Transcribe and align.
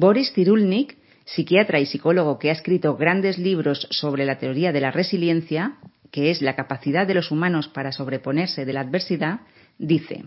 Boris 0.00 0.32
Cyrulnik, 0.32 0.96
psiquiatra 1.24 1.80
y 1.80 1.86
psicólogo 1.86 2.38
que 2.38 2.50
ha 2.50 2.52
escrito 2.52 2.96
grandes 2.96 3.36
libros 3.36 3.88
sobre 3.90 4.26
la 4.26 4.38
teoría 4.38 4.70
de 4.70 4.80
la 4.80 4.92
resiliencia, 4.92 5.78
que 6.12 6.30
es 6.30 6.40
la 6.40 6.54
capacidad 6.54 7.04
de 7.04 7.14
los 7.14 7.32
humanos 7.32 7.66
para 7.66 7.90
sobreponerse 7.90 8.64
de 8.64 8.72
la 8.72 8.82
adversidad, 8.82 9.40
dice, 9.76 10.26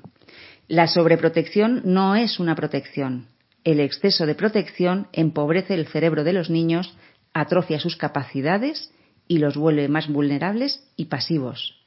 la 0.68 0.88
sobreprotección 0.88 1.84
no 1.86 2.18
es 2.18 2.38
una 2.38 2.54
protección. 2.54 3.28
El 3.64 3.80
exceso 3.80 4.26
de 4.26 4.36
protección 4.36 5.08
empobrece 5.14 5.74
el 5.74 5.88
cerebro 5.88 6.26
de 6.26 6.34
los 6.34 6.50
niños, 6.50 6.94
atrofia 7.34 7.80
sus 7.80 7.96
capacidades 7.96 8.92
y 9.30 9.38
los 9.38 9.56
vuelve 9.56 9.88
más 9.88 10.10
vulnerables 10.10 10.86
y 10.98 11.06
pasivos. 11.06 11.78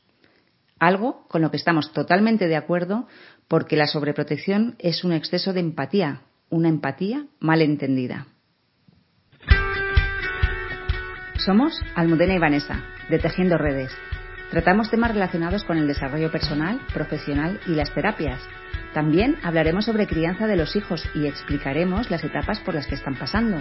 Algo 0.78 1.28
con 1.28 1.42
lo 1.42 1.50
que 1.50 1.58
estamos 1.58 1.92
totalmente 1.92 2.48
de 2.48 2.56
acuerdo 2.56 3.08
porque 3.46 3.76
la 3.76 3.88
sobreprotección 3.88 4.74
es 4.78 5.04
un 5.04 5.12
exceso 5.12 5.52
de 5.52 5.60
empatía, 5.60 6.22
una 6.54 6.68
empatía 6.68 7.26
mal 7.40 7.60
entendida. 7.62 8.28
Somos 11.36 11.78
Almudena 11.96 12.34
y 12.34 12.38
Vanessa, 12.38 12.80
de 13.10 13.18
Tejiendo 13.18 13.58
Redes. 13.58 13.90
Tratamos 14.50 14.88
temas 14.88 15.12
relacionados 15.12 15.64
con 15.64 15.78
el 15.78 15.88
desarrollo 15.88 16.30
personal, 16.30 16.80
profesional 16.92 17.58
y 17.66 17.70
las 17.70 17.92
terapias. 17.92 18.40
También 18.94 19.36
hablaremos 19.42 19.86
sobre 19.86 20.06
crianza 20.06 20.46
de 20.46 20.54
los 20.54 20.76
hijos 20.76 21.04
y 21.16 21.26
explicaremos 21.26 22.08
las 22.12 22.22
etapas 22.22 22.60
por 22.60 22.74
las 22.74 22.86
que 22.86 22.94
están 22.94 23.18
pasando. 23.18 23.60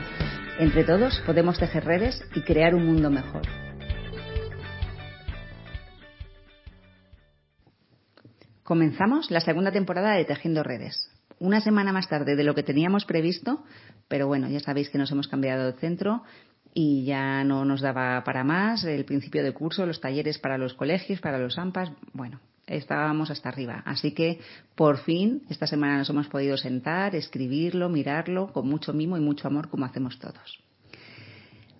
Entre 0.59 0.84
todos 0.84 1.20
podemos 1.25 1.57
tejer 1.57 1.85
redes 1.85 2.23
y 2.35 2.41
crear 2.41 2.75
un 2.75 2.85
mundo 2.85 3.09
mejor. 3.09 3.41
Comenzamos 8.62 9.31
la 9.31 9.41
segunda 9.41 9.71
temporada 9.71 10.13
de 10.13 10.25
Tejiendo 10.25 10.62
Redes. 10.62 11.12
Una 11.39 11.61
semana 11.61 11.91
más 11.91 12.07
tarde 12.07 12.35
de 12.35 12.43
lo 12.43 12.55
que 12.55 12.63
teníamos 12.63 13.05
previsto, 13.05 13.63
pero 14.07 14.27
bueno, 14.27 14.47
ya 14.49 14.59
sabéis 14.59 14.89
que 14.89 14.97
nos 14.97 15.11
hemos 15.11 15.27
cambiado 15.27 15.65
de 15.65 15.79
centro 15.79 16.23
y 16.73 17.05
ya 17.05 17.43
no 17.43 17.65
nos 17.65 17.81
daba 17.81 18.23
para 18.23 18.43
más 18.43 18.84
el 18.84 19.05
principio 19.05 19.43
de 19.43 19.53
curso, 19.53 19.85
los 19.85 20.01
talleres 20.01 20.40
para 20.40 20.57
los 20.57 20.73
colegios, 20.73 21.21
para 21.21 21.37
los 21.37 21.57
AMPAs, 21.57 21.91
bueno, 22.13 22.40
estábamos 22.67 23.29
hasta 23.29 23.49
arriba. 23.49 23.84
Así 23.85 24.12
que 24.12 24.40
por 24.75 24.98
fin 24.99 25.43
esta 25.49 25.67
semana 25.67 25.98
nos 25.98 26.09
hemos 26.09 26.27
podido 26.27 26.57
sentar, 26.57 27.15
escribirlo, 27.15 27.90
mirarlo 27.90 28.51
con 28.51 28.68
mucho 28.68 28.93
mimo 28.93 29.18
y 29.18 29.21
mucho 29.21 29.47
amor 29.47 29.70
como 29.70 29.85
hacemos 29.85 30.18
todos. 30.20 30.59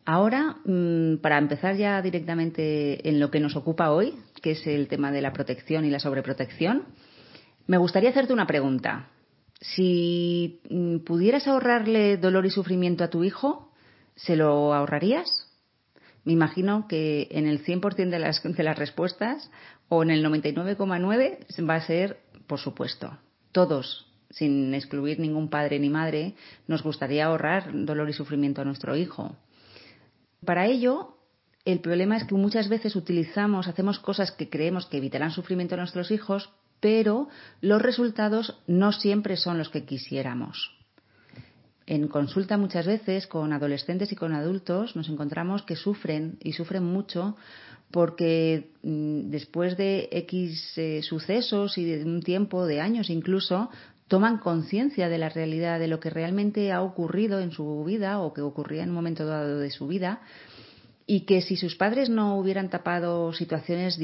Ahora, 0.06 0.58
mm, 0.66 1.18
para 1.22 1.38
empezar 1.38 1.76
ya 1.78 2.02
directamente 2.02 3.08
en 3.08 3.20
lo 3.20 3.32
que 3.32 3.40
nos 3.40 3.56
ocupa 3.56 3.92
hoy, 3.92 4.14
que 4.42 4.52
es 4.52 4.68
el 4.68 4.88
tema 4.90 5.12
de 5.12 5.22
la 5.22 5.32
protección 5.32 5.86
y 5.86 5.90
la 5.90 6.00
sobreprotección, 6.00 6.84
me 7.68 7.78
gustaría 7.78 8.10
hacerte 8.10 8.34
una 8.34 8.46
pregunta. 8.46 9.08
Si 9.64 10.60
mm, 10.70 10.98
pudieras 11.00 11.48
ahorrarle 11.48 12.18
dolor 12.18 12.46
y 12.46 12.50
sufrimiento 12.50 13.04
a 13.06 13.10
tu 13.10 13.24
hijo, 13.24 13.72
¿se 14.16 14.36
lo 14.36 14.74
ahorrarías? 14.74 15.50
Me 16.26 16.34
imagino 16.34 16.88
que 16.88 17.30
en 17.32 17.48
el 17.48 17.64
100% 17.64 18.10
de 18.10 18.20
las, 18.20 18.44
de 18.44 18.64
las 18.64 18.78
respuestas 18.78 19.50
o 19.88 20.04
en 20.04 20.12
el 20.12 20.26
99,9 20.26 21.70
va 21.70 21.76
a 21.76 21.86
ser, 21.86 22.20
por 22.46 22.60
supuesto, 22.60 23.18
todos, 23.54 24.06
sin 24.30 24.74
excluir 24.74 25.20
ningún 25.20 25.50
padre 25.50 25.80
ni 25.80 25.90
madre, 25.90 26.36
nos 26.68 26.84
gustaría 26.84 27.26
ahorrar 27.26 27.70
dolor 27.74 28.10
y 28.10 28.14
sufrimiento 28.14 28.62
a 28.62 28.66
nuestro 28.66 28.98
hijo. 28.98 29.38
Para 30.46 30.66
ello, 30.66 31.18
el 31.64 31.80
problema 31.80 32.18
es 32.18 32.26
que 32.26 32.36
muchas 32.36 32.68
veces 32.68 32.98
utilizamos, 32.98 33.68
hacemos 33.68 34.00
cosas 34.00 34.32
que 34.32 34.50
creemos 34.50 34.88
que 34.88 34.98
evitarán 34.98 35.32
sufrimiento 35.32 35.76
a 35.76 35.78
nuestros 35.78 36.12
hijos, 36.12 36.50
pero 36.84 37.30
los 37.62 37.82
resultados 37.82 38.62
no 38.68 38.92
siempre 38.92 39.38
son 39.38 39.58
los 39.58 39.70
que 39.70 39.86
quisiéramos. 39.86 40.70
En 41.88 42.10
consulta 42.10 42.58
muchas 42.58 42.86
veces 42.86 43.26
con 43.26 43.54
adolescentes 43.54 44.12
y 44.12 44.18
con 44.18 44.34
adultos 44.34 44.94
nos 44.98 45.08
encontramos 45.08 45.64
que 45.64 45.78
sufren 45.78 46.38
y 46.42 46.52
sufren 46.52 46.84
mucho 46.84 47.38
porque 47.90 48.72
mm, 48.84 49.30
después 49.30 49.78
de 49.78 50.10
X 50.12 50.78
eh, 50.78 51.02
sucesos 51.04 51.78
y 51.78 51.86
de 51.86 52.04
un 52.04 52.22
tiempo, 52.22 52.66
de 52.66 52.82
años 52.82 53.10
incluso, 53.10 53.70
toman 54.10 54.40
conciencia 54.40 55.08
de 55.08 55.20
la 55.20 55.30
realidad, 55.30 55.80
de 55.80 55.88
lo 55.88 56.02
que 56.02 56.10
realmente 56.10 56.74
ha 56.74 56.82
ocurrido 56.82 57.40
en 57.40 57.52
su 57.52 57.86
vida 57.86 58.20
o 58.20 58.34
que 58.34 58.42
ocurría 58.42 58.84
en 58.84 58.90
un 58.90 58.96
momento 58.96 59.26
dado 59.26 59.60
de 59.60 59.72
su 59.72 59.88
vida 59.88 60.20
y 61.06 61.22
que 61.22 61.42
si 61.42 61.58
sus 61.58 61.76
padres 61.76 62.10
no 62.10 62.38
hubieran 62.38 62.70
tapado 62.70 63.34
situaciones, 63.34 64.00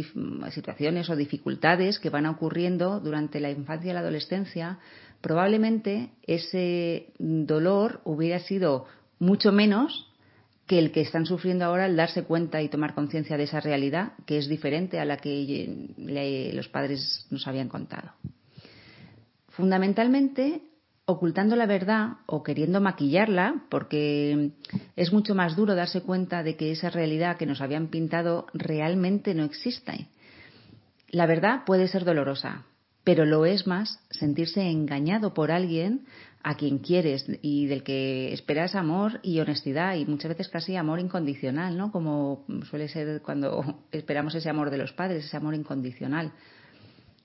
situaciones 0.52 1.10
o 1.10 1.16
dificultades 1.16 2.00
que 2.00 2.10
van 2.10 2.26
ocurriendo 2.26 3.00
durante 3.00 3.40
la 3.40 3.50
infancia 3.50 3.92
y 3.92 3.94
la 3.94 4.02
adolescencia, 4.02 4.80
probablemente 5.22 6.10
ese 6.28 7.14
dolor 7.18 8.02
hubiera 8.04 8.40
sido 8.40 8.86
mucho 9.20 9.52
menos 9.52 10.08
que 10.68 10.78
el 10.78 10.92
que 10.92 11.02
están 11.02 11.26
sufriendo 11.26 11.66
ahora 11.66 11.86
al 11.86 11.96
darse 11.96 12.24
cuenta 12.24 12.62
y 12.62 12.70
tomar 12.70 12.94
conciencia 12.94 13.38
de 13.38 13.44
esa 13.44 13.60
realidad 13.60 14.14
que 14.26 14.38
es 14.38 14.48
diferente 14.48 15.00
a 15.00 15.06
la 15.06 15.18
que 15.18 16.52
los 16.54 16.68
padres 16.68 17.26
nos 17.32 17.48
habían 17.48 17.70
contado. 17.70 18.12
Fundamentalmente, 19.48 20.62
ocultando 21.10 21.56
la 21.56 21.66
verdad 21.66 22.18
o 22.28 22.44
queriendo 22.44 22.80
maquillarla, 22.82 23.64
porque 23.70 24.52
es 24.96 25.12
mucho 25.12 25.34
más 25.34 25.56
duro 25.56 25.74
darse 25.74 26.02
cuenta 26.02 26.44
de 26.44 26.56
que 26.56 26.72
esa 26.72 26.92
realidad 26.92 27.38
que 27.38 27.48
nos 27.48 27.62
habían 27.62 27.88
pintado 27.88 28.46
realmente 28.54 29.34
no 29.34 29.44
existe. 29.44 30.08
La 31.10 31.26
verdad 31.26 31.64
puede 31.66 31.88
ser 31.88 32.06
dolorosa, 32.06 32.66
pero 33.04 33.26
lo 33.26 33.48
es 33.48 33.66
más 33.66 34.00
sentirse 34.12 34.62
engañado 34.70 35.34
por 35.34 35.52
alguien 35.52 36.06
a 36.44 36.56
quien 36.56 36.78
quieres 36.78 37.26
y 37.42 37.66
del 37.66 37.82
que 37.82 38.32
esperas 38.32 38.76
amor 38.76 39.20
y 39.24 39.40
honestidad 39.40 39.96
y 39.96 40.06
muchas 40.06 40.30
veces 40.30 40.48
casi 40.48 40.76
amor 40.76 41.00
incondicional, 41.00 41.76
¿no? 41.76 41.92
Como 41.92 42.46
suele 42.70 42.88
ser 42.88 43.24
cuando 43.24 43.82
esperamos 43.92 44.36
ese 44.36 44.50
amor 44.50 44.70
de 44.70 44.78
los 44.78 44.94
padres, 44.94 45.26
ese 45.26 45.38
amor 45.38 45.56
incondicional. 45.56 46.34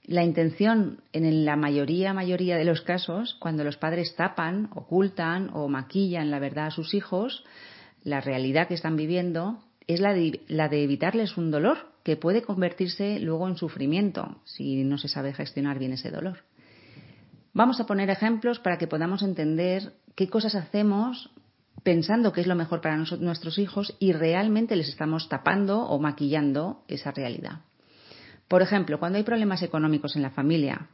La 0.07 0.23
intención, 0.23 1.01
en 1.13 1.45
la 1.47 1.57
mayoría, 1.57 2.13
mayoría 2.13 2.57
de 2.57 2.67
los 2.67 2.83
casos, 2.83 3.37
cuando 3.41 3.65
los 3.65 3.79
padres 3.79 4.15
tapan, 4.17 4.69
ocultan 4.75 5.51
o 5.55 5.69
maquillan 5.69 6.31
la 6.31 6.39
verdad 6.39 6.67
a 6.67 6.71
sus 6.71 6.93
hijos, 6.93 7.45
la 8.03 8.21
realidad 8.21 8.69
que 8.69 8.75
están 8.75 8.97
viviendo 8.97 9.65
es 9.87 10.01
la 10.01 10.13
de, 10.13 10.43
la 10.47 10.69
de 10.69 10.85
evitarles 10.85 11.39
un 11.39 11.51
dolor 11.51 11.95
que 12.03 12.17
puede 12.17 12.43
convertirse 12.43 13.19
luego 13.19 13.49
en 13.49 13.57
sufrimiento 13.57 14.37
si 14.45 14.85
no 14.85 14.99
se 14.99 15.09
sabe 15.09 15.33
gestionar 15.33 15.79
bien 15.79 15.93
ese 15.93 16.11
dolor. 16.11 16.45
Vamos 17.55 17.81
a 17.81 17.87
poner 17.87 18.11
ejemplos 18.11 18.59
para 18.59 18.77
que 18.77 18.87
podamos 18.87 19.23
entender 19.23 19.95
qué 20.15 20.29
cosas 20.29 20.55
hacemos 20.55 21.31
pensando 21.83 22.33
que 22.33 22.41
es 22.43 22.47
lo 22.47 22.57
mejor 22.57 22.81
para 22.81 22.97
nuestros 22.97 23.59
hijos 23.59 23.97
y 23.99 24.13
realmente 24.13 24.77
les 24.77 24.89
estamos 24.89 25.29
tapando 25.29 25.83
o 25.83 25.99
maquillando 25.99 26.83
esa 26.89 27.11
realidad. 27.11 27.61
Por 28.49 28.63
ejemplo, 28.63 28.99
cuando 28.99 29.19
hay 29.19 29.25
problemas 29.25 29.63
económicos 29.63 30.17
en 30.17 30.23
la 30.23 30.31
familia, 30.31 30.89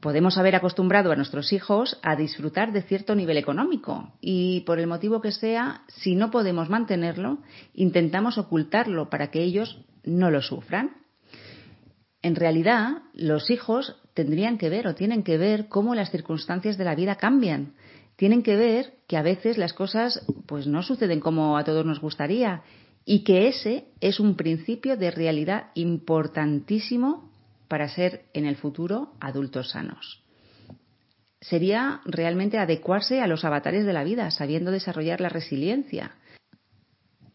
podemos 0.00 0.38
haber 0.38 0.56
acostumbrado 0.56 1.12
a 1.12 1.16
nuestros 1.16 1.52
hijos 1.52 1.98
a 2.02 2.16
disfrutar 2.16 2.72
de 2.72 2.82
cierto 2.82 3.14
nivel 3.14 3.36
económico 3.36 4.12
y 4.20 4.60
por 4.60 4.78
el 4.78 4.86
motivo 4.86 5.20
que 5.20 5.32
sea, 5.32 5.82
si 5.88 6.14
no 6.14 6.30
podemos 6.30 6.68
mantenerlo, 6.68 7.38
intentamos 7.74 8.38
ocultarlo 8.38 9.10
para 9.10 9.30
que 9.30 9.42
ellos 9.42 9.80
no 10.04 10.30
lo 10.30 10.42
sufran. 10.42 10.96
En 12.22 12.34
realidad, 12.34 13.02
los 13.14 13.50
hijos 13.50 13.96
tendrían 14.14 14.58
que 14.58 14.68
ver 14.68 14.86
o 14.86 14.94
tienen 14.94 15.22
que 15.22 15.38
ver 15.38 15.68
cómo 15.68 15.94
las 15.94 16.10
circunstancias 16.10 16.76
de 16.76 16.84
la 16.84 16.94
vida 16.94 17.16
cambian. 17.16 17.74
Tienen 18.16 18.42
que 18.42 18.56
ver 18.56 18.94
que 19.06 19.16
a 19.16 19.22
veces 19.22 19.56
las 19.56 19.72
cosas 19.72 20.26
pues 20.46 20.66
no 20.66 20.82
suceden 20.82 21.20
como 21.20 21.56
a 21.56 21.64
todos 21.64 21.86
nos 21.86 22.00
gustaría 22.00 22.62
y 23.04 23.24
que 23.24 23.48
ese 23.48 23.86
es 24.00 24.20
un 24.20 24.36
principio 24.36 24.96
de 24.96 25.10
realidad 25.10 25.70
importantísimo 25.74 27.30
para 27.68 27.88
ser 27.88 28.24
en 28.34 28.46
el 28.46 28.56
futuro 28.56 29.12
adultos 29.20 29.70
sanos. 29.70 30.22
Sería 31.40 32.00
realmente 32.04 32.58
adecuarse 32.58 33.20
a 33.20 33.26
los 33.26 33.44
avatares 33.44 33.86
de 33.86 33.92
la 33.92 34.04
vida, 34.04 34.30
sabiendo 34.30 34.70
desarrollar 34.70 35.20
la 35.20 35.30
resiliencia. 35.30 36.16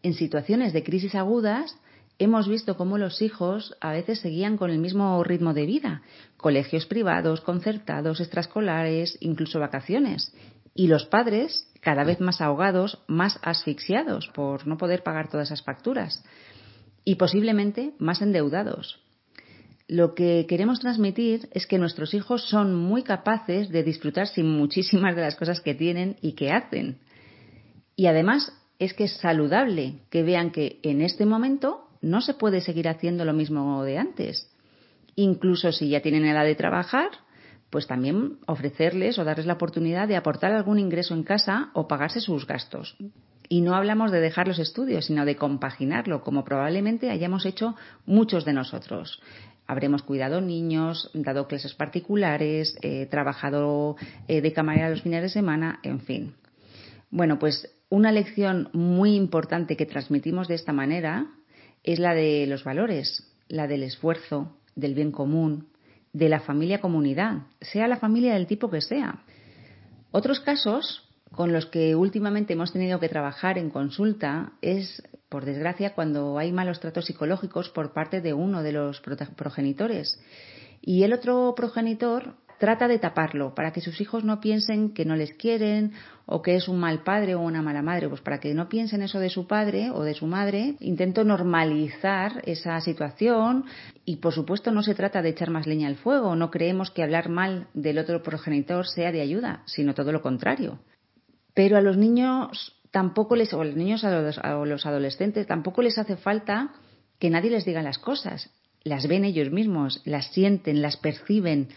En 0.02 0.14
situaciones 0.14 0.72
de 0.72 0.84
crisis 0.84 1.14
agudas, 1.16 1.76
hemos 2.18 2.48
visto 2.48 2.76
cómo 2.76 2.98
los 2.98 3.20
hijos 3.20 3.76
a 3.80 3.90
veces 3.90 4.20
seguían 4.20 4.56
con 4.56 4.70
el 4.70 4.78
mismo 4.78 5.22
ritmo 5.24 5.54
de 5.54 5.66
vida, 5.66 6.02
colegios 6.36 6.86
privados, 6.86 7.40
concertados, 7.40 8.20
extraescolares, 8.20 9.18
incluso 9.20 9.58
vacaciones, 9.58 10.32
y 10.76 10.86
los 10.88 11.06
padres 11.06 11.68
cada 11.80 12.04
vez 12.04 12.20
más 12.20 12.40
ahogados, 12.40 13.02
más 13.08 13.38
asfixiados 13.42 14.28
por 14.34 14.66
no 14.66 14.76
poder 14.76 15.02
pagar 15.02 15.28
todas 15.28 15.48
esas 15.48 15.62
facturas 15.62 16.22
y 17.04 17.14
posiblemente 17.14 17.94
más 17.98 18.20
endeudados. 18.20 19.00
Lo 19.88 20.14
que 20.14 20.46
queremos 20.48 20.80
transmitir 20.80 21.48
es 21.52 21.66
que 21.66 21.78
nuestros 21.78 22.12
hijos 22.12 22.48
son 22.48 22.74
muy 22.74 23.04
capaces 23.04 23.68
de 23.70 23.84
disfrutar 23.84 24.26
sin 24.26 24.48
muchísimas 24.48 25.14
de 25.14 25.22
las 25.22 25.36
cosas 25.36 25.60
que 25.60 25.74
tienen 25.74 26.16
y 26.20 26.32
que 26.32 26.50
hacen. 26.50 26.98
Y 27.94 28.06
además 28.06 28.52
es 28.78 28.94
que 28.94 29.04
es 29.04 29.12
saludable 29.18 30.00
que 30.10 30.24
vean 30.24 30.50
que 30.50 30.80
en 30.82 31.00
este 31.00 31.24
momento 31.24 31.88
no 32.02 32.20
se 32.20 32.34
puede 32.34 32.60
seguir 32.60 32.88
haciendo 32.88 33.24
lo 33.24 33.32
mismo 33.32 33.82
de 33.84 33.98
antes. 33.98 34.52
Incluso 35.14 35.72
si 35.72 35.88
ya 35.88 36.00
tienen 36.00 36.26
edad 36.26 36.44
de 36.44 36.56
trabajar, 36.56 37.10
pues 37.70 37.86
también 37.86 38.38
ofrecerles 38.46 39.18
o 39.18 39.24
darles 39.24 39.46
la 39.46 39.54
oportunidad 39.54 40.08
de 40.08 40.16
aportar 40.16 40.52
algún 40.52 40.78
ingreso 40.78 41.14
en 41.14 41.24
casa 41.24 41.70
o 41.74 41.88
pagarse 41.88 42.20
sus 42.20 42.46
gastos. 42.46 42.96
Y 43.48 43.60
no 43.60 43.74
hablamos 43.74 44.10
de 44.10 44.20
dejar 44.20 44.48
los 44.48 44.58
estudios, 44.58 45.06
sino 45.06 45.24
de 45.24 45.36
compaginarlo, 45.36 46.22
como 46.22 46.44
probablemente 46.44 47.10
hayamos 47.10 47.46
hecho 47.46 47.76
muchos 48.04 48.44
de 48.44 48.52
nosotros. 48.52 49.20
Habremos 49.66 50.02
cuidado 50.02 50.40
niños, 50.40 51.10
dado 51.14 51.46
clases 51.46 51.74
particulares, 51.74 52.76
eh, 52.82 53.06
trabajado 53.06 53.96
eh, 54.28 54.40
de 54.40 54.52
camarera 54.52 54.90
los 54.90 55.02
fines 55.02 55.22
de 55.22 55.28
semana, 55.28 55.80
en 55.82 56.00
fin. 56.00 56.34
Bueno, 57.10 57.38
pues 57.38 57.68
una 57.88 58.12
lección 58.12 58.68
muy 58.72 59.14
importante 59.14 59.76
que 59.76 59.86
transmitimos 59.86 60.48
de 60.48 60.54
esta 60.54 60.72
manera 60.72 61.26
es 61.82 61.98
la 61.98 62.14
de 62.14 62.46
los 62.46 62.64
valores, 62.64 63.32
la 63.48 63.66
del 63.68 63.84
esfuerzo, 63.84 64.56
del 64.74 64.94
bien 64.94 65.12
común, 65.12 65.68
de 66.16 66.30
la 66.30 66.40
familia 66.40 66.80
comunidad, 66.80 67.42
sea 67.60 67.86
la 67.88 67.98
familia 67.98 68.32
del 68.32 68.46
tipo 68.46 68.70
que 68.70 68.80
sea. 68.80 69.22
Otros 70.12 70.40
casos 70.40 71.06
con 71.30 71.52
los 71.52 71.66
que 71.66 71.94
últimamente 71.94 72.54
hemos 72.54 72.72
tenido 72.72 72.98
que 72.98 73.10
trabajar 73.10 73.58
en 73.58 73.68
consulta 73.68 74.54
es, 74.62 75.02
por 75.28 75.44
desgracia, 75.44 75.94
cuando 75.94 76.38
hay 76.38 76.52
malos 76.52 76.80
tratos 76.80 77.04
psicológicos 77.04 77.68
por 77.68 77.92
parte 77.92 78.22
de 78.22 78.32
uno 78.32 78.62
de 78.62 78.72
los 78.72 79.02
progenitores. 79.36 80.18
Y 80.80 81.02
el 81.02 81.12
otro 81.12 81.52
progenitor 81.54 82.36
trata 82.58 82.88
de 82.88 82.98
taparlo 82.98 83.54
para 83.54 83.72
que 83.72 83.80
sus 83.80 84.00
hijos 84.00 84.24
no 84.24 84.40
piensen 84.40 84.92
que 84.92 85.04
no 85.04 85.16
les 85.16 85.32
quieren 85.34 85.92
o 86.24 86.42
que 86.42 86.56
es 86.56 86.68
un 86.68 86.78
mal 86.78 87.02
padre 87.02 87.34
o 87.34 87.40
una 87.40 87.62
mala 87.62 87.82
madre. 87.82 88.08
Pues 88.08 88.20
para 88.20 88.40
que 88.40 88.54
no 88.54 88.68
piensen 88.68 89.02
eso 89.02 89.18
de 89.18 89.30
su 89.30 89.46
padre 89.46 89.90
o 89.90 90.02
de 90.02 90.14
su 90.14 90.26
madre, 90.26 90.76
intento 90.80 91.24
normalizar 91.24 92.42
esa 92.44 92.80
situación 92.80 93.64
y 94.04 94.16
por 94.16 94.32
supuesto 94.32 94.72
no 94.72 94.82
se 94.82 94.94
trata 94.94 95.22
de 95.22 95.30
echar 95.30 95.50
más 95.50 95.66
leña 95.66 95.88
al 95.88 95.96
fuego. 95.96 96.34
No 96.36 96.50
creemos 96.50 96.90
que 96.90 97.02
hablar 97.02 97.28
mal 97.28 97.68
del 97.74 97.98
otro 97.98 98.22
progenitor 98.22 98.86
sea 98.86 99.12
de 99.12 99.20
ayuda, 99.20 99.62
sino 99.66 99.94
todo 99.94 100.12
lo 100.12 100.22
contrario. 100.22 100.80
Pero 101.54 101.76
a 101.76 101.80
los 101.80 101.96
niños 101.96 102.76
tampoco 102.90 103.36
les, 103.36 103.52
o 103.52 103.60
a 103.60 103.64
los 103.64 103.76
niños 103.76 104.04
a 104.04 104.20
los, 104.20 104.86
adolescentes 104.86 105.46
tampoco 105.46 105.82
les 105.82 105.98
hace 105.98 106.16
falta 106.16 106.72
que 107.18 107.30
nadie 107.30 107.50
les 107.50 107.64
diga 107.64 107.82
las 107.82 107.98
cosas. 107.98 108.50
Las 108.84 109.08
ven 109.08 109.24
ellos 109.24 109.50
mismos, 109.50 110.00
las 110.04 110.32
sienten, 110.32 110.80
las 110.80 110.96
perciben 110.96 111.68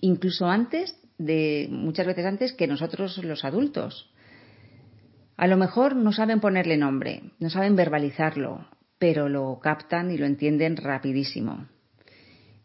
incluso 0.00 0.46
antes 0.46 0.98
de, 1.18 1.68
muchas 1.70 2.06
veces 2.06 2.26
antes 2.26 2.52
que 2.52 2.66
nosotros 2.66 3.18
los 3.18 3.44
adultos. 3.44 4.10
A 5.36 5.46
lo 5.46 5.56
mejor 5.56 5.96
no 5.96 6.12
saben 6.12 6.40
ponerle 6.40 6.76
nombre, 6.76 7.22
no 7.38 7.50
saben 7.50 7.76
verbalizarlo, 7.76 8.66
pero 8.98 9.28
lo 9.28 9.58
captan 9.60 10.10
y 10.10 10.18
lo 10.18 10.26
entienden 10.26 10.76
rapidísimo. 10.76 11.66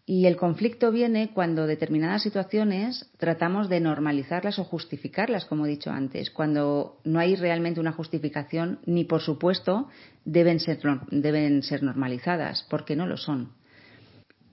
Y 0.05 0.25
el 0.25 0.35
conflicto 0.35 0.91
viene 0.91 1.31
cuando 1.33 1.67
determinadas 1.67 2.23
situaciones 2.23 3.09
tratamos 3.17 3.69
de 3.69 3.79
normalizarlas 3.79 4.59
o 4.59 4.63
justificarlas, 4.63 5.45
como 5.45 5.65
he 5.65 5.69
dicho 5.69 5.91
antes, 5.91 6.31
cuando 6.31 6.99
no 7.03 7.19
hay 7.19 7.35
realmente 7.35 7.79
una 7.79 7.91
justificación 7.91 8.79
ni, 8.85 9.05
por 9.05 9.21
supuesto, 9.21 9.89
deben 10.25 10.59
ser, 10.59 10.79
deben 11.11 11.63
ser 11.63 11.83
normalizadas, 11.83 12.65
porque 12.69 12.95
no 12.95 13.05
lo 13.05 13.15
son. 13.15 13.53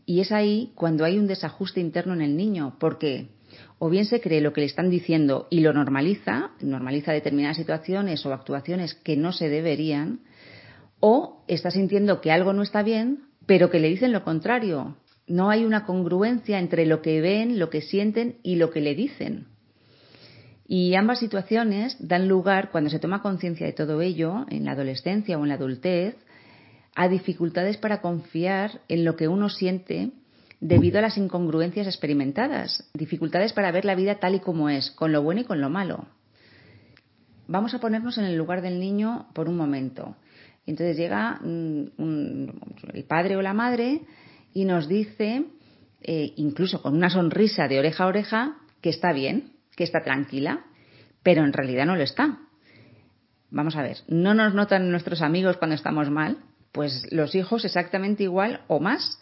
Y 0.08 0.20
es 0.20 0.32
ahí 0.32 0.72
cuando 0.74 1.04
hay 1.04 1.18
un 1.18 1.26
desajuste 1.26 1.80
interno 1.80 2.14
en 2.14 2.22
el 2.22 2.34
niño, 2.34 2.76
porque 2.80 3.28
o 3.78 3.90
bien 3.90 4.06
se 4.06 4.22
cree 4.22 4.40
lo 4.40 4.54
que 4.54 4.62
le 4.62 4.66
están 4.66 4.88
diciendo 4.88 5.48
y 5.50 5.60
lo 5.60 5.74
normaliza, 5.74 6.52
normaliza 6.62 7.12
determinadas 7.12 7.58
situaciones 7.58 8.24
o 8.24 8.32
actuaciones 8.32 8.94
que 8.94 9.18
no 9.18 9.32
se 9.32 9.50
deberían, 9.50 10.20
o 10.98 11.44
está 11.46 11.70
sintiendo 11.70 12.22
que 12.22 12.32
algo 12.32 12.54
no 12.54 12.62
está 12.62 12.82
bien, 12.82 13.24
pero 13.44 13.68
que 13.68 13.80
le 13.80 13.90
dicen 13.90 14.12
lo 14.12 14.24
contrario. 14.24 14.96
No 15.26 15.50
hay 15.50 15.66
una 15.66 15.84
congruencia 15.84 16.58
entre 16.58 16.86
lo 16.86 17.02
que 17.02 17.20
ven, 17.20 17.58
lo 17.58 17.68
que 17.68 17.82
sienten 17.82 18.38
y 18.42 18.56
lo 18.56 18.70
que 18.70 18.80
le 18.80 18.94
dicen. 18.94 19.48
Y 20.66 20.94
ambas 20.94 21.18
situaciones 21.18 21.98
dan 22.00 22.28
lugar, 22.28 22.70
cuando 22.70 22.88
se 22.88 22.98
toma 22.98 23.20
conciencia 23.20 23.66
de 23.66 23.74
todo 23.74 24.00
ello, 24.00 24.46
en 24.48 24.64
la 24.64 24.72
adolescencia 24.72 25.36
o 25.36 25.42
en 25.42 25.50
la 25.50 25.56
adultez, 25.56 26.16
a 26.98 27.06
dificultades 27.06 27.76
para 27.76 28.00
confiar 28.00 28.80
en 28.88 29.04
lo 29.04 29.14
que 29.14 29.28
uno 29.28 29.48
siente 29.48 30.10
debido 30.60 30.98
a 30.98 31.02
las 31.02 31.16
incongruencias 31.16 31.86
experimentadas, 31.86 32.90
dificultades 32.92 33.52
para 33.52 33.70
ver 33.70 33.84
la 33.84 33.94
vida 33.94 34.16
tal 34.16 34.34
y 34.34 34.40
como 34.40 34.68
es, 34.68 34.90
con 34.90 35.12
lo 35.12 35.22
bueno 35.22 35.42
y 35.42 35.44
con 35.44 35.60
lo 35.60 35.70
malo. 35.70 36.08
Vamos 37.46 37.72
a 37.72 37.78
ponernos 37.78 38.18
en 38.18 38.24
el 38.24 38.36
lugar 38.36 38.62
del 38.62 38.80
niño 38.80 39.28
por 39.32 39.48
un 39.48 39.56
momento. 39.56 40.16
Entonces 40.66 40.96
llega 40.96 41.38
mm, 41.40 42.48
el 42.92 43.04
padre 43.04 43.36
o 43.36 43.42
la 43.42 43.54
madre 43.54 44.00
y 44.52 44.64
nos 44.64 44.88
dice, 44.88 45.44
eh, 46.02 46.32
incluso 46.34 46.82
con 46.82 46.96
una 46.96 47.10
sonrisa 47.10 47.68
de 47.68 47.78
oreja 47.78 48.02
a 48.02 48.08
oreja, 48.08 48.56
que 48.80 48.90
está 48.90 49.12
bien, 49.12 49.52
que 49.76 49.84
está 49.84 50.02
tranquila, 50.02 50.64
pero 51.22 51.44
en 51.44 51.52
realidad 51.52 51.86
no 51.86 51.94
lo 51.94 52.02
está. 52.02 52.40
Vamos 53.52 53.76
a 53.76 53.82
ver, 53.82 53.98
no 54.08 54.34
nos 54.34 54.52
notan 54.52 54.90
nuestros 54.90 55.22
amigos 55.22 55.58
cuando 55.58 55.76
estamos 55.76 56.10
mal, 56.10 56.38
pues 56.72 57.06
los 57.10 57.34
hijos 57.34 57.64
exactamente 57.64 58.24
igual 58.24 58.62
o 58.68 58.80
más. 58.80 59.20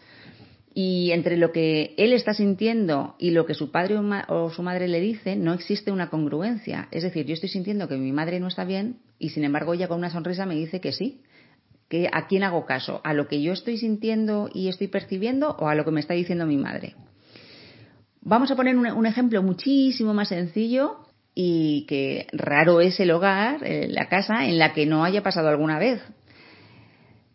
Y 0.74 1.10
entre 1.12 1.38
lo 1.38 1.52
que 1.52 1.94
él 1.96 2.12
está 2.12 2.34
sintiendo 2.34 3.14
y 3.18 3.30
lo 3.30 3.46
que 3.46 3.54
su 3.54 3.70
padre 3.70 3.96
o 4.28 4.50
su 4.50 4.62
madre 4.62 4.88
le 4.88 5.00
dice, 5.00 5.34
no 5.34 5.54
existe 5.54 5.90
una 5.90 6.10
congruencia. 6.10 6.88
Es 6.90 7.02
decir, 7.02 7.24
yo 7.24 7.32
estoy 7.32 7.48
sintiendo 7.48 7.88
que 7.88 7.96
mi 7.96 8.12
madre 8.12 8.40
no 8.40 8.48
está 8.48 8.64
bien 8.64 8.98
y 9.18 9.30
sin 9.30 9.44
embargo 9.44 9.72
ella 9.72 9.88
con 9.88 9.98
una 9.98 10.10
sonrisa 10.10 10.44
me 10.44 10.54
dice 10.54 10.80
que 10.80 10.92
sí. 10.92 11.22
Que 11.88 12.10
¿A 12.12 12.26
quién 12.26 12.42
hago 12.42 12.66
caso? 12.66 13.00
¿A 13.04 13.14
lo 13.14 13.26
que 13.26 13.40
yo 13.40 13.52
estoy 13.52 13.78
sintiendo 13.78 14.50
y 14.52 14.68
estoy 14.68 14.88
percibiendo 14.88 15.56
o 15.58 15.68
a 15.68 15.74
lo 15.74 15.84
que 15.84 15.92
me 15.92 16.00
está 16.00 16.14
diciendo 16.14 16.44
mi 16.44 16.56
madre? 16.58 16.94
Vamos 18.20 18.50
a 18.50 18.56
poner 18.56 18.76
un, 18.76 19.06
ejemplo 19.06 19.40
muchísimo 19.40 20.12
más 20.12 20.30
sencillo 20.30 20.98
y 21.32 21.86
que 21.86 22.26
raro 22.32 22.80
es 22.80 22.98
el 22.98 23.12
hogar, 23.12 23.60
eh, 23.62 23.86
la 23.88 24.08
casa, 24.08 24.46
en 24.46 24.58
la 24.58 24.72
que 24.72 24.84
no 24.84 25.04
haya 25.04 25.22
pasado 25.22 25.48
alguna 25.48 25.78
vez. 25.78 26.02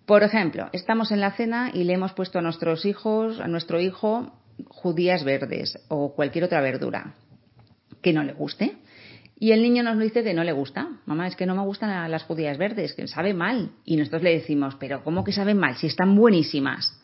Por 0.05 0.23
ejemplo, 0.23 0.69
estamos 0.73 1.11
en 1.11 1.21
la 1.21 1.31
cena 1.31 1.71
y 1.73 1.83
le 1.83 1.93
hemos 1.93 2.13
puesto 2.13 2.39
a 2.39 2.41
nuestros 2.41 2.85
hijos, 2.85 3.39
a 3.39 3.47
nuestro 3.47 3.79
hijo, 3.79 4.33
judías 4.67 5.23
verdes 5.23 5.79
o 5.87 6.13
cualquier 6.13 6.43
otra 6.43 6.61
verdura 6.61 7.15
que 8.01 8.13
no 8.13 8.23
le 8.23 8.33
guste. 8.33 8.77
Y 9.39 9.53
el 9.53 9.63
niño 9.63 9.81
nos 9.81 9.97
dice 9.97 10.23
que 10.23 10.33
no 10.33 10.43
le 10.43 10.51
gusta. 10.51 10.87
Mamá, 11.05 11.27
es 11.27 11.35
que 11.35 11.47
no 11.47 11.55
me 11.55 11.63
gustan 11.63 12.11
las 12.11 12.23
judías 12.23 12.57
verdes, 12.57 12.93
que 12.93 13.07
sabe 13.07 13.33
mal. 13.33 13.71
Y 13.85 13.95
nosotros 13.97 14.21
le 14.21 14.33
decimos, 14.33 14.75
pero 14.79 15.03
¿cómo 15.03 15.23
que 15.23 15.31
saben 15.31 15.57
mal? 15.57 15.77
Si 15.77 15.87
están 15.87 16.15
buenísimas. 16.15 16.99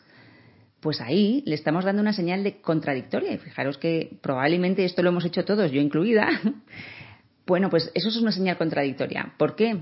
Pues 0.80 1.00
ahí 1.00 1.42
le 1.46 1.56
estamos 1.56 1.84
dando 1.84 2.00
una 2.00 2.12
señal 2.12 2.44
de 2.44 2.60
contradictoria. 2.60 3.38
Fijaros 3.38 3.76
que 3.78 4.18
probablemente 4.20 4.84
esto 4.84 5.02
lo 5.02 5.08
hemos 5.08 5.24
hecho 5.24 5.44
todos, 5.44 5.72
yo 5.72 5.80
incluida. 5.80 6.28
Bueno, 7.48 7.70
pues 7.70 7.90
eso 7.94 8.10
es 8.10 8.16
una 8.18 8.30
señal 8.30 8.58
contradictoria. 8.58 9.32
¿Por 9.38 9.56
qué? 9.56 9.78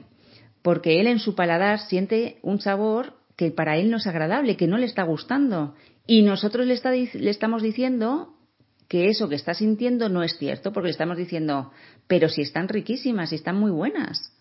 Porque 0.67 1.01
él 1.01 1.07
en 1.07 1.21
su 1.21 1.37
paladar 1.37 1.79
siente 1.79 2.41
un 2.43 2.59
sabor 2.59 3.13
que 3.37 3.53
para 3.53 3.77
él 3.77 3.89
no 3.89 3.99
es 3.99 4.07
agradable, 4.09 4.57
que 4.57 4.67
no 4.67 4.79
le 4.79 4.87
está 4.87 5.05
gustando. 5.05 5.77
Y 6.09 6.23
nosotros 6.23 6.67
le, 6.67 6.75
le 7.21 7.31
estamos 7.31 7.63
diciendo 7.63 8.35
que 8.89 9.09
eso 9.09 9.29
que 9.29 9.37
está 9.37 9.55
sintiendo 9.55 10.09
no 10.09 10.25
es 10.25 10.37
cierto, 10.39 10.73
porque 10.73 10.89
le 10.89 10.91
estamos 10.91 11.19
diciendo, 11.19 11.71
pero 12.09 12.29
si 12.29 12.43
están 12.43 12.67
riquísimas, 12.67 13.31
si 13.31 13.37
están 13.37 13.61
muy 13.61 13.71
buenas. 13.71 14.33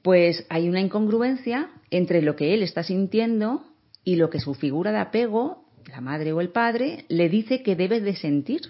Pues 0.00 0.46
hay 0.48 0.70
una 0.70 0.80
incongruencia 0.80 1.68
entre 1.90 2.22
lo 2.22 2.34
que 2.34 2.54
él 2.54 2.62
está 2.62 2.82
sintiendo 2.82 3.66
y 4.04 4.16
lo 4.16 4.30
que 4.30 4.40
su 4.40 4.54
figura 4.54 4.92
de 4.92 4.98
apego, 5.00 5.66
la 5.90 6.00
madre 6.00 6.32
o 6.32 6.40
el 6.40 6.48
padre, 6.48 7.04
le 7.10 7.28
dice 7.28 7.62
que 7.62 7.76
debe 7.76 8.00
de 8.00 8.16
sentir. 8.16 8.62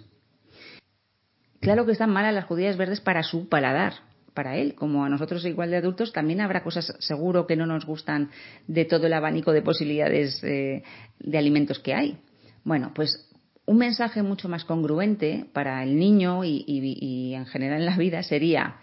Claro 1.60 1.86
que 1.86 1.92
están 1.92 2.10
malas 2.10 2.34
las 2.34 2.46
judías 2.46 2.76
verdes 2.76 3.00
para 3.00 3.22
su 3.22 3.48
paladar, 3.48 4.10
para 4.34 4.56
él, 4.56 4.74
como 4.74 5.04
a 5.04 5.08
nosotros 5.08 5.44
igual 5.44 5.70
de 5.70 5.76
adultos, 5.76 6.12
también 6.12 6.40
habrá 6.40 6.62
cosas 6.62 6.94
seguro 7.00 7.46
que 7.46 7.56
no 7.56 7.66
nos 7.66 7.84
gustan 7.84 8.30
de 8.66 8.84
todo 8.84 9.06
el 9.06 9.12
abanico 9.12 9.52
de 9.52 9.62
posibilidades 9.62 10.42
eh, 10.42 10.82
de 11.18 11.38
alimentos 11.38 11.78
que 11.78 11.94
hay. 11.94 12.18
Bueno, 12.64 12.92
pues 12.94 13.28
un 13.66 13.78
mensaje 13.78 14.22
mucho 14.22 14.48
más 14.48 14.64
congruente 14.64 15.46
para 15.52 15.82
el 15.82 15.98
niño 15.98 16.44
y, 16.44 16.64
y 16.66 17.34
en 17.34 17.46
general 17.46 17.80
en 17.80 17.86
la 17.86 17.96
vida 17.96 18.22
sería, 18.22 18.76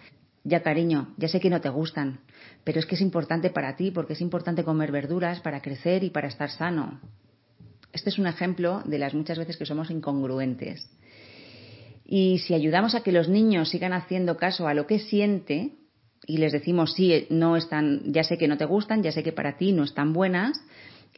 ya 0.43 0.61
cariño, 0.61 1.13
ya 1.17 1.27
sé 1.27 1.39
que 1.39 1.49
no 1.49 1.61
te 1.61 1.69
gustan, 1.69 2.21
pero 2.63 2.79
es 2.79 2.85
que 2.85 2.95
es 2.95 3.01
importante 3.01 3.49
para 3.49 3.75
ti 3.75 3.91
porque 3.91 4.13
es 4.13 4.21
importante 4.21 4.63
comer 4.63 4.91
verduras 4.91 5.39
para 5.41 5.61
crecer 5.61 6.03
y 6.03 6.09
para 6.09 6.27
estar 6.27 6.49
sano. 6.49 6.99
Este 7.91 8.09
es 8.09 8.19
un 8.19 8.27
ejemplo 8.27 8.83
de 8.85 8.99
las 8.99 9.13
muchas 9.13 9.37
veces 9.37 9.57
que 9.57 9.65
somos 9.65 9.89
incongruentes. 9.89 10.87
Y 12.11 12.39
si 12.39 12.55
ayudamos 12.55 12.95
a 12.95 13.03
que 13.03 13.11
los 13.11 13.29
niños 13.29 13.69
sigan 13.69 13.93
haciendo 13.93 14.35
caso 14.35 14.67
a 14.67 14.73
lo 14.73 14.87
que 14.87 14.97
siente 14.97 15.75
y 16.25 16.37
les 16.39 16.51
decimos, 16.51 16.95
sí, 16.95 17.27
no 17.29 17.55
están, 17.55 18.01
ya 18.11 18.23
sé 18.23 18.39
que 18.39 18.47
no 18.47 18.57
te 18.57 18.65
gustan, 18.65 19.03
ya 19.03 19.11
sé 19.11 19.21
que 19.21 19.31
para 19.31 19.57
ti 19.57 19.73
no 19.73 19.83
están 19.83 20.11
buenas, 20.11 20.59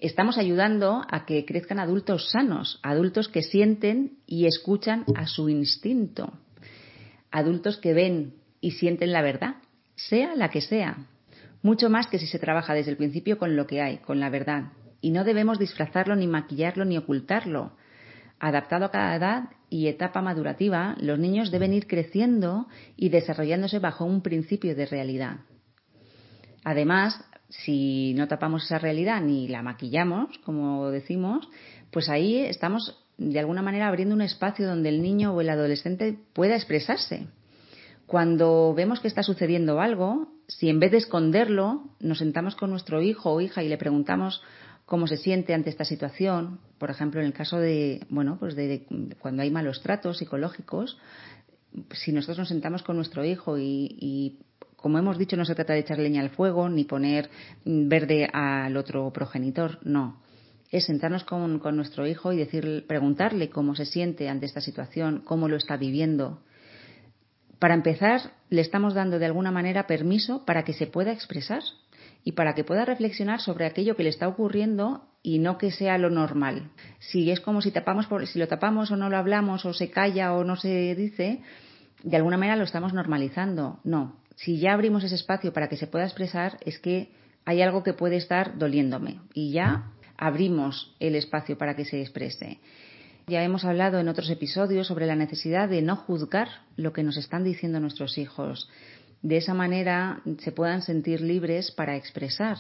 estamos 0.01 0.37
ayudando 0.37 1.05
a 1.09 1.25
que 1.25 1.45
crezcan 1.45 1.79
adultos 1.79 2.29
sanos, 2.31 2.81
adultos 2.83 3.29
que 3.29 3.41
sienten 3.41 4.17
y 4.27 4.47
escuchan 4.47 5.05
a 5.15 5.27
su 5.27 5.47
instinto, 5.47 6.33
adultos 7.31 7.77
que 7.77 7.93
ven 7.93 8.33
y 8.59 8.71
sienten 8.71 9.13
la 9.13 9.21
verdad, 9.21 9.55
sea 9.95 10.35
la 10.35 10.49
que 10.49 10.59
sea, 10.59 11.07
mucho 11.61 11.89
más 11.89 12.07
que 12.07 12.19
si 12.19 12.27
se 12.27 12.37
trabaja 12.37 12.73
desde 12.73 12.91
el 12.91 12.97
principio 12.97 13.37
con 13.37 13.55
lo 13.55 13.65
que 13.65 13.81
hay, 13.81 13.99
con 13.99 14.19
la 14.19 14.29
verdad. 14.29 14.73
Y 14.99 15.11
no 15.11 15.23
debemos 15.23 15.57
disfrazarlo, 15.57 16.17
ni 16.17 16.27
maquillarlo, 16.27 16.83
ni 16.83 16.97
ocultarlo. 16.97 17.77
Adaptado 18.41 18.85
a 18.85 18.91
cada 18.91 19.15
edad 19.15 19.43
y 19.69 19.87
etapa 19.87 20.21
madurativa, 20.21 20.95
los 20.99 21.19
niños 21.19 21.51
deben 21.51 21.73
ir 21.73 21.85
creciendo 21.85 22.67
y 22.97 23.09
desarrollándose 23.09 23.77
bajo 23.77 24.03
un 24.03 24.21
principio 24.21 24.75
de 24.75 24.87
realidad. 24.87 25.41
Además, 26.63 27.23
si 27.49 28.13
no 28.15 28.27
tapamos 28.27 28.65
esa 28.65 28.79
realidad 28.79 29.21
ni 29.21 29.47
la 29.47 29.61
maquillamos, 29.61 30.39
como 30.39 30.89
decimos, 30.89 31.47
pues 31.91 32.09
ahí 32.09 32.39
estamos 32.39 33.05
de 33.17 33.39
alguna 33.39 33.61
manera 33.61 33.87
abriendo 33.87 34.15
un 34.15 34.21
espacio 34.21 34.67
donde 34.67 34.89
el 34.89 35.03
niño 35.03 35.33
o 35.33 35.41
el 35.41 35.49
adolescente 35.49 36.17
pueda 36.33 36.55
expresarse. 36.55 37.27
Cuando 38.07 38.73
vemos 38.75 38.99
que 38.99 39.07
está 39.07 39.21
sucediendo 39.21 39.79
algo, 39.79 40.29
si 40.47 40.67
en 40.69 40.79
vez 40.79 40.91
de 40.91 40.97
esconderlo 40.97 41.83
nos 41.99 42.17
sentamos 42.17 42.55
con 42.55 42.71
nuestro 42.71 43.03
hijo 43.03 43.31
o 43.31 43.39
hija 43.39 43.61
y 43.63 43.69
le 43.69 43.77
preguntamos 43.77 44.41
cómo 44.91 45.07
se 45.07 45.15
siente 45.15 45.53
ante 45.53 45.69
esta 45.69 45.85
situación, 45.85 46.59
por 46.77 46.89
ejemplo, 46.89 47.21
en 47.21 47.27
el 47.27 47.31
caso 47.31 47.57
de, 47.57 48.05
bueno, 48.09 48.35
pues 48.37 48.57
de, 48.57 48.85
cuando 49.19 49.41
hay 49.41 49.49
malos 49.49 49.81
tratos 49.81 50.17
psicológicos, 50.17 50.97
si 51.93 52.11
nosotros 52.11 52.39
nos 52.39 52.49
sentamos 52.49 52.83
con 52.83 52.97
nuestro 52.97 53.23
hijo 53.23 53.57
y, 53.57 53.95
y 54.01 54.39
como 54.75 54.99
hemos 54.99 55.17
dicho, 55.17 55.37
no 55.37 55.45
se 55.45 55.55
trata 55.55 55.71
de 55.71 55.79
echar 55.79 55.97
leña 55.97 56.19
al 56.19 56.31
fuego 56.31 56.67
ni 56.67 56.83
poner 56.83 57.29
verde 57.63 58.29
al 58.33 58.75
otro 58.75 59.13
progenitor, 59.13 59.79
no. 59.83 60.21
Es 60.71 60.87
sentarnos 60.87 61.23
con, 61.23 61.61
nuestro 61.77 62.05
hijo 62.05 62.33
y 62.33 62.37
decir, 62.37 62.83
preguntarle 62.85 63.49
cómo 63.49 63.75
se 63.75 63.85
siente 63.85 64.27
ante 64.27 64.45
esta 64.45 64.59
situación, 64.59 65.21
cómo 65.23 65.47
lo 65.47 65.55
está 65.55 65.77
viviendo. 65.77 66.41
Para 67.59 67.75
empezar, 67.75 68.33
le 68.49 68.59
estamos 68.59 68.93
dando 68.93 69.19
de 69.19 69.27
alguna 69.27 69.51
manera 69.51 69.87
permiso 69.87 70.43
para 70.43 70.65
que 70.65 70.73
se 70.73 70.87
pueda 70.87 71.13
expresar 71.13 71.63
y 72.23 72.33
para 72.33 72.53
que 72.53 72.63
pueda 72.63 72.85
reflexionar 72.85 73.41
sobre 73.41 73.65
aquello 73.65 73.95
que 73.95 74.03
le 74.03 74.09
está 74.09 74.27
ocurriendo 74.27 75.07
y 75.23 75.39
no 75.39 75.57
que 75.57 75.71
sea 75.71 75.97
lo 75.97 76.09
normal. 76.09 76.71
Si 76.99 77.31
es 77.31 77.39
como 77.39 77.61
si 77.61 77.71
tapamos 77.71 78.07
por, 78.07 78.25
si 78.27 78.39
lo 78.39 78.47
tapamos 78.47 78.91
o 78.91 78.95
no 78.95 79.09
lo 79.09 79.17
hablamos 79.17 79.65
o 79.65 79.73
se 79.73 79.89
calla 79.89 80.33
o 80.33 80.43
no 80.43 80.55
se 80.55 80.95
dice, 80.95 81.41
de 82.03 82.17
alguna 82.17 82.37
manera 82.37 82.55
lo 82.55 82.63
estamos 82.63 82.93
normalizando. 82.93 83.79
No, 83.83 84.17
si 84.35 84.59
ya 84.59 84.73
abrimos 84.73 85.03
ese 85.03 85.15
espacio 85.15 85.53
para 85.53 85.69
que 85.69 85.77
se 85.77 85.87
pueda 85.87 86.05
expresar 86.05 86.57
es 86.65 86.79
que 86.79 87.11
hay 87.45 87.61
algo 87.61 87.83
que 87.83 87.93
puede 87.93 88.17
estar 88.17 88.57
doliéndome 88.57 89.19
y 89.33 89.51
ya 89.51 89.91
abrimos 90.17 90.95
el 90.99 91.15
espacio 91.15 91.57
para 91.57 91.75
que 91.75 91.85
se 91.85 92.01
exprese. 92.01 92.59
Ya 93.27 93.43
hemos 93.43 93.65
hablado 93.65 93.99
en 93.99 94.07
otros 94.07 94.29
episodios 94.29 94.87
sobre 94.87 95.05
la 95.05 95.15
necesidad 95.15 95.69
de 95.69 95.81
no 95.81 95.95
juzgar 95.95 96.47
lo 96.75 96.91
que 96.91 97.03
nos 97.03 97.17
están 97.17 97.43
diciendo 97.43 97.79
nuestros 97.79 98.17
hijos, 98.17 98.69
de 99.21 99.37
esa 99.37 99.53
manera 99.53 100.21
se 100.39 100.51
puedan 100.51 100.81
sentir 100.81 101.21
libres 101.21 101.71
para 101.71 101.95
expresar. 101.95 102.57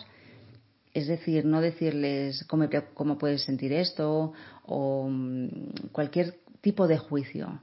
Es 0.93 1.07
decir, 1.07 1.45
no 1.45 1.61
decirles 1.61 2.43
cómo, 2.47 2.67
cómo 2.93 3.17
puedes 3.17 3.43
sentir 3.43 3.73
esto 3.73 4.33
o 4.65 5.07
mm, 5.09 5.47
cualquier 5.91 6.35
tipo 6.61 6.87
de 6.87 6.97
juicio. 6.97 7.61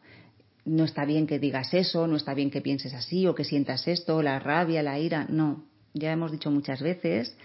No 0.64 0.84
está 0.84 1.04
bien 1.04 1.26
que 1.26 1.38
digas 1.38 1.72
eso, 1.74 2.06
no 2.06 2.16
está 2.16 2.34
bien 2.34 2.50
que 2.50 2.60
pienses 2.60 2.94
así 2.94 3.26
o 3.26 3.34
que 3.34 3.44
sientas 3.44 3.86
esto, 3.86 4.22
la 4.22 4.38
rabia, 4.38 4.82
la 4.82 4.98
ira. 4.98 5.26
No, 5.28 5.64
ya 5.94 6.12
hemos 6.12 6.32
dicho 6.32 6.50
muchas 6.50 6.82
veces 6.82 7.36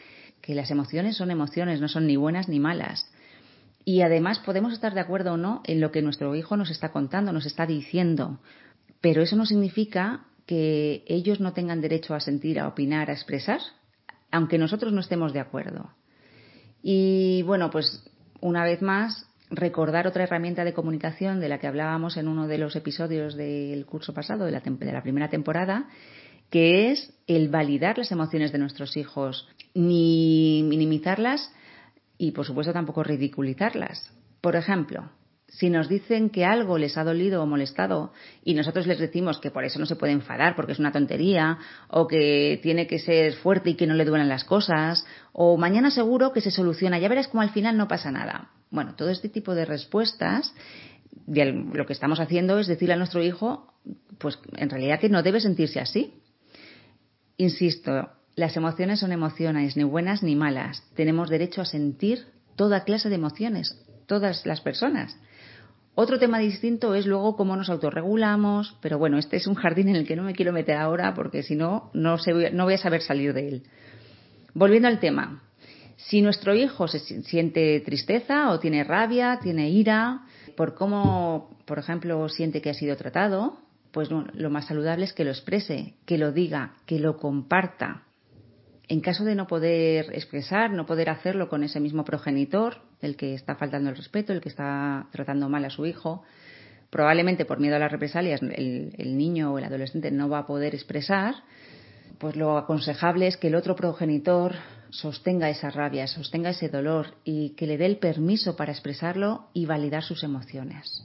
que 0.41 0.55
las 0.55 0.72
emociones 0.72 1.17
son 1.17 1.31
emociones, 1.31 1.79
no 1.79 1.88
son 1.88 2.07
ni 2.07 2.15
buenas 2.15 2.50
ni 2.50 2.60
malas. 2.60 3.10
Y 3.86 4.01
además 4.01 4.39
podemos 4.39 4.74
estar 4.74 4.93
de 4.93 5.01
acuerdo 5.01 5.33
o 5.33 5.38
no 5.38 5.62
en 5.65 5.81
lo 5.81 5.91
que 5.91 6.01
nuestro 6.01 6.36
hijo 6.36 6.57
nos 6.57 6.69
está 6.69 6.91
contando, 6.91 7.33
nos 7.33 7.45
está 7.45 7.65
diciendo, 7.65 8.39
pero 9.01 9.22
eso 9.22 9.36
no 9.36 9.45
significa 9.45 10.25
que 10.53 11.03
ellos 11.07 11.39
no 11.39 11.53
tengan 11.53 11.81
derecho 11.81 12.13
a 12.13 12.19
sentir, 12.19 12.60
a 12.60 12.67
opinar, 12.67 13.10
a 13.10 13.13
expresar, 13.13 13.60
aunque 14.29 14.60
nosotros 14.60 14.93
no 14.93 15.01
estemos 15.01 15.33
de 15.33 15.39
acuerdo. 15.39 15.89
Y 16.83 17.41
bueno, 17.41 17.72
pues 17.72 18.07
una 18.39 18.63
vez 18.63 18.83
más, 18.83 19.25
recordar 19.50 20.05
otra 20.05 20.25
herramienta 20.25 20.63
de 20.63 20.75
comunicación 20.75 21.39
de 21.39 21.50
la 21.50 21.57
que 21.57 21.65
hablábamos 21.65 22.17
en 22.17 22.27
uno 22.27 22.48
de 22.48 22.60
los 22.60 22.75
episodios 22.75 23.33
del 23.33 23.83
curso 23.88 24.13
pasado, 24.13 24.45
de 24.45 24.51
la, 24.51 24.60
de 24.60 24.91
la 24.91 25.01
primera 25.01 25.27
temporada, 25.27 25.89
que 26.51 26.91
es 26.91 27.12
el 27.25 27.50
validar 27.50 27.98
las 27.98 28.12
emociones 28.12 28.51
de 28.51 28.60
nuestros 28.60 28.95
hijos, 28.95 29.50
ni 29.74 30.63
minimizarlas 30.67 31.51
y, 32.19 32.29
por 32.29 32.45
supuesto, 32.45 32.74
tampoco 32.74 33.01
ridiculizarlas. 33.01 34.13
Por 34.39 34.55
ejemplo, 34.55 35.10
si 35.53 35.69
nos 35.69 35.88
dicen 35.88 36.29
que 36.29 36.45
algo 36.45 36.77
les 36.77 36.98
ha 36.98 37.03
dolido 37.03 37.43
o 37.43 37.45
molestado 37.45 38.12
y 38.43 38.55
nosotros 38.55 38.88
les 38.88 38.98
decimos 38.98 39.39
que 39.39 39.51
por 39.51 39.63
eso 39.63 39.77
no 39.79 39.86
se 39.86 39.95
puede 39.95 40.12
enfadar 40.12 40.55
porque 40.55 40.72
es 40.72 40.79
una 40.79 40.91
tontería 40.91 41.60
o 41.89 42.07
que 42.07 42.60
tiene 42.63 42.88
que 42.88 42.98
ser 42.98 43.33
fuerte 43.33 43.72
y 43.72 43.75
que 43.75 43.86
no 43.86 43.93
le 43.93 44.05
duelen 44.05 44.29
las 44.29 44.43
cosas 44.43 45.05
o 45.31 45.57
mañana 45.57 45.91
seguro 45.91 46.33
que 46.33 46.41
se 46.41 46.50
soluciona, 46.50 46.98
ya 46.98 47.07
verás 47.07 47.27
como 47.27 47.43
al 47.43 47.51
final 47.51 47.77
no 47.77 47.88
pasa 47.88 48.12
nada. 48.12 48.50
Bueno, 48.72 48.95
todo 48.95 49.10
este 49.10 49.29
tipo 49.29 49.53
de 49.53 49.65
respuestas 49.65 50.53
lo 51.27 51.86
que 51.86 51.93
estamos 51.93 52.19
haciendo 52.19 52.57
es 52.60 52.67
decirle 52.67 52.95
a 52.95 52.98
nuestro 52.98 53.24
hijo 53.24 53.74
pues 54.17 54.39
en 54.57 54.69
realidad 54.69 55.00
que 55.00 55.10
no 55.10 55.22
debe 55.22 55.39
sentirse 55.39 55.79
así. 55.79 56.15
Insisto, 57.38 58.10
las 58.36 58.57
emociones 58.57 59.01
son 59.01 59.12
emociones, 59.12 59.77
ni 59.77 59.83
buenas 59.83 60.24
ni 60.24 60.36
malas. 60.36 60.83
Tenemos 60.95 61.29
derecho 61.29 61.62
a 61.62 61.65
sentir 61.65 62.25
toda 62.55 62.83
clase 62.86 63.10
de 63.10 63.15
emociones, 63.15 63.77
todas 64.07 64.45
las 64.45 64.62
personas. 64.62 65.15
Otro 65.95 66.17
tema 66.17 66.39
distinto 66.39 66.95
es 66.95 67.05
luego 67.05 67.35
cómo 67.35 67.55
nos 67.55 67.69
autorregulamos, 67.69 68.75
pero 68.81 68.97
bueno, 68.97 69.19
este 69.19 69.38
es 69.38 69.45
un 69.45 69.53
jardín 69.53 69.89
en 69.89 69.95
el 69.95 70.07
que 70.07 70.15
no 70.15 70.23
me 70.23 70.33
quiero 70.33 70.51
meter 70.51 70.77
ahora 70.77 71.13
porque 71.13 71.43
si 71.43 71.55
no, 71.55 71.91
no, 71.93 72.17
no 72.51 72.63
voy 72.63 72.73
a 72.73 72.77
saber 72.79 73.01
salir 73.01 73.33
de 73.33 73.47
él. 73.47 73.63
Volviendo 74.55 74.88
al 74.88 75.00
tema, 75.00 75.43
si 75.97 76.21
nuestro 76.21 76.55
hijo 76.55 76.88
se 76.88 77.00
siente 77.00 77.79
tristeza 77.81 78.50
o 78.50 78.59
tiene 78.59 78.83
rabia, 78.83 79.39
tiene 79.41 79.69
ira, 79.69 80.25
por 80.57 80.73
cómo, 80.73 81.57
por 81.65 81.77
ejemplo, 81.77 82.27
siente 82.27 82.62
que 82.62 82.71
ha 82.71 82.73
sido 82.73 82.95
tratado, 82.97 83.59
pues 83.91 84.09
lo 84.09 84.50
más 84.50 84.65
saludable 84.65 85.05
es 85.05 85.13
que 85.13 85.23
lo 85.23 85.29
exprese, 85.29 85.93
que 86.05 86.17
lo 86.17 86.31
diga, 86.31 86.73
que 86.88 87.00
lo 87.00 87.17
comparta. 87.17 88.03
En 88.88 89.00
caso 89.00 89.23
de 89.23 89.35
no 89.35 89.45
poder 89.45 90.07
expresar, 90.13 90.71
no 90.71 90.88
poder 90.88 91.09
hacerlo 91.09 91.50
con 91.50 91.63
ese 91.63 91.79
mismo 91.79 92.03
progenitor, 92.03 92.81
el 93.03 93.17
que 93.17 93.33
está 93.33 93.55
faltando 93.55 93.89
el 93.89 93.98
respeto, 93.98 94.33
el 94.33 94.41
que 94.41 94.50
está 94.50 95.07
tratando 95.12 95.50
mal 95.50 95.65
a 95.65 95.69
su 95.69 95.86
hijo, 95.86 96.24
probablemente 96.89 97.45
por 97.45 97.60
miedo 97.60 97.75
a 97.75 97.79
las 97.79 97.91
represalias 97.91 98.41
el, 98.41 99.17
niño 99.17 99.53
o 99.53 99.57
el 99.57 99.65
adolescente 99.65 100.10
no 100.12 100.29
va 100.29 100.39
a 100.39 100.48
poder 100.48 100.74
expresar, 100.74 101.36
pues 102.17 102.36
lo 102.36 102.57
aconsejable 102.57 103.27
es 103.27 103.36
que 103.36 103.48
el 103.48 103.55
otro 103.55 103.75
progenitor 103.75 104.53
sostenga 104.89 105.50
esa 105.50 105.69
rabia, 105.69 106.07
sostenga 106.07 106.51
ese 106.51 106.69
dolor 106.69 107.15
y 107.24 107.55
que 107.55 107.67
le 107.67 107.77
dé 107.77 107.88
el 107.88 107.98
permiso 107.98 108.55
para 108.55 108.72
expresarlo 108.72 109.50
y 109.53 109.65
validar 109.65 110.03
sus 110.03 110.24
emociones. 110.24 111.03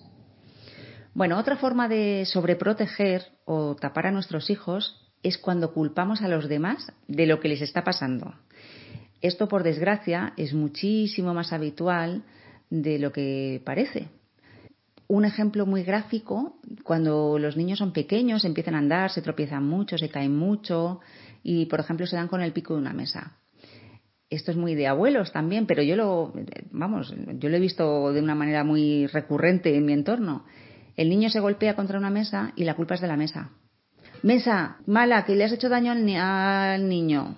Bueno, 1.14 1.38
otra 1.38 1.57
forma 1.57 1.88
de 1.88 2.25
sobreproteger 2.26 3.25
o 3.45 3.75
tapar 3.75 4.07
a 4.07 4.12
nuestros 4.12 4.50
hijos 4.50 5.09
es 5.23 5.38
cuando 5.38 5.73
culpamos 5.73 6.23
a 6.23 6.28
los 6.28 6.49
demás 6.49 6.93
de 7.09 7.26
lo 7.26 7.40
que 7.40 7.49
les 7.49 7.62
está 7.62 7.83
pasando. 7.83 8.35
Esto, 9.21 9.49
por 9.49 9.63
desgracia, 9.63 10.33
es 10.37 10.55
muchísimo 10.55 11.35
más 11.35 11.53
habitual 11.53 12.23
de 12.71 12.99
lo 12.99 13.13
que 13.13 13.61
parece. 13.65 14.09
Un 15.07 15.25
ejemplo 15.25 15.65
muy 15.67 15.83
gráfico, 15.85 16.59
cuando 16.85 17.39
los 17.39 17.57
niños 17.57 17.79
son 17.79 17.93
pequeños, 17.93 18.45
empiezan 18.45 18.75
a 18.75 18.79
andar, 18.79 19.11
se 19.11 19.23
tropiezan 19.23 19.67
mucho, 19.67 19.97
se 19.97 20.11
caen 20.11 20.37
mucho 20.37 21.01
y, 21.43 21.67
por 21.67 21.81
ejemplo, 21.81 22.07
se 22.07 22.17
dan 22.17 22.29
con 22.29 22.43
el 22.43 22.53
pico 22.53 22.75
de 22.75 22.81
una 22.81 22.93
mesa. 22.93 23.39
Esto 24.31 24.51
es 24.51 24.59
muy 24.59 24.75
de 24.75 24.87
abuelos 24.87 25.33
también, 25.33 25.67
pero 25.67 25.83
yo 25.83 25.97
lo, 25.97 26.35
vamos, 26.71 27.15
yo 27.39 27.49
lo 27.49 27.57
he 27.57 27.61
visto 27.61 28.13
de 28.13 28.21
una 28.21 28.35
manera 28.35 28.63
muy 28.63 29.07
recurrente 29.07 29.75
en 29.75 29.87
mi 29.87 29.95
entorno. 29.95 30.45
El 30.97 31.09
niño 31.09 31.31
se 31.31 31.41
golpea 31.41 31.75
contra 31.75 31.99
una 31.99 32.11
mesa 32.11 32.53
y 32.55 32.65
la 32.65 32.75
culpa 32.75 32.97
es 32.97 33.01
de 33.01 33.07
la 33.07 33.17
mesa. 33.17 33.51
Mesa, 34.23 34.79
mala, 34.87 35.25
que 35.25 35.35
le 35.35 35.45
has 35.45 35.53
hecho 35.53 35.69
daño 35.69 35.93
al, 35.93 36.89
niño. 36.89 37.37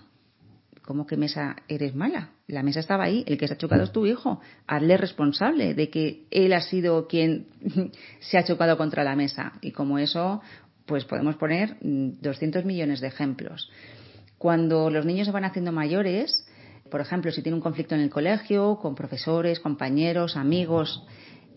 ¿Cómo 0.91 1.07
que 1.07 1.17
mesa 1.17 1.55
eres 1.69 1.95
mala? 1.95 2.31
La 2.49 2.65
mesa 2.65 2.81
estaba 2.81 3.05
ahí, 3.05 3.23
el 3.29 3.39
que 3.39 3.47
se 3.47 3.55
ha 3.55 3.57
chocado 3.57 3.85
es 3.85 3.93
tu 3.93 4.07
hijo. 4.07 4.41
Hazle 4.67 4.97
responsable 4.97 5.73
de 5.75 5.89
que 5.89 6.27
él 6.33 6.53
ha 6.53 6.61
sido 6.63 7.07
quien 7.07 7.47
se 8.19 8.39
ha 8.39 8.45
chocado 8.45 8.77
contra 8.77 9.05
la 9.05 9.15
mesa. 9.15 9.53
Y 9.61 9.71
como 9.71 10.01
eso, 10.01 10.43
pues 10.87 11.05
podemos 11.05 11.37
poner 11.37 11.77
200 11.81 12.65
millones 12.65 13.01
de 13.01 13.07
ejemplos. 13.07 13.71
Cuando 14.37 14.91
los 14.91 15.07
niños 15.07 15.29
se 15.29 15.33
van 15.33 15.45
haciendo 15.45 15.71
mayores, 15.71 16.45
por 16.91 17.01
ejemplo, 17.01 17.31
si 17.31 17.41
tiene 17.41 17.55
un 17.55 17.63
conflicto 17.63 17.95
en 17.95 18.01
el 18.01 18.11
colegio, 18.11 18.81
con 18.83 18.97
profesores, 18.97 19.61
compañeros, 19.61 20.37
amigos, 20.37 21.07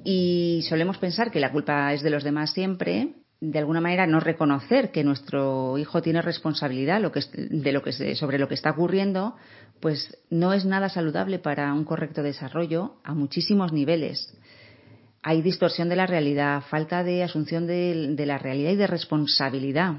y 0.03 0.63
solemos 0.69 0.99
pensar 0.99 1.31
que 1.31 1.39
la 1.39 1.51
culpa 1.51 1.91
es 1.91 2.03
de 2.03 2.11
los 2.11 2.23
demás 2.23 2.53
siempre, 2.53 3.15
de 3.45 3.59
alguna 3.59 3.81
manera 3.81 4.07
no 4.07 4.21
reconocer 4.21 4.91
que 4.91 5.03
nuestro 5.03 5.77
hijo 5.77 6.01
tiene 6.01 6.21
responsabilidad 6.21 7.01
de 7.01 7.71
lo 7.73 7.81
que 7.81 8.15
sobre 8.15 8.39
lo 8.39 8.47
que 8.47 8.53
está 8.53 8.71
ocurriendo, 8.71 9.35
pues 9.81 10.17
no 10.29 10.53
es 10.53 10.63
nada 10.63 10.88
saludable 10.88 11.39
para 11.39 11.73
un 11.73 11.83
correcto 11.83 12.23
desarrollo 12.23 12.95
a 13.03 13.13
muchísimos 13.13 13.73
niveles. 13.73 14.33
Hay 15.23 15.41
distorsión 15.41 15.89
de 15.89 15.97
la 15.97 16.07
realidad, 16.07 16.63
falta 16.69 17.03
de 17.03 17.21
asunción 17.21 17.67
de 17.67 18.25
la 18.25 18.38
realidad 18.38 18.71
y 18.71 18.75
de 18.77 18.88
responsabilidad. 18.88 19.95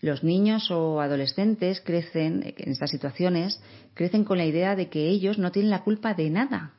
Los 0.00 0.24
niños 0.24 0.68
o 0.72 1.00
adolescentes 1.00 1.80
crecen 1.80 2.52
en 2.56 2.72
estas 2.72 2.90
situaciones, 2.90 3.62
crecen 3.94 4.24
con 4.24 4.38
la 4.38 4.44
idea 4.44 4.74
de 4.74 4.88
que 4.88 5.08
ellos 5.08 5.38
no 5.38 5.52
tienen 5.52 5.70
la 5.70 5.84
culpa 5.84 6.14
de 6.14 6.30
nada 6.30 6.72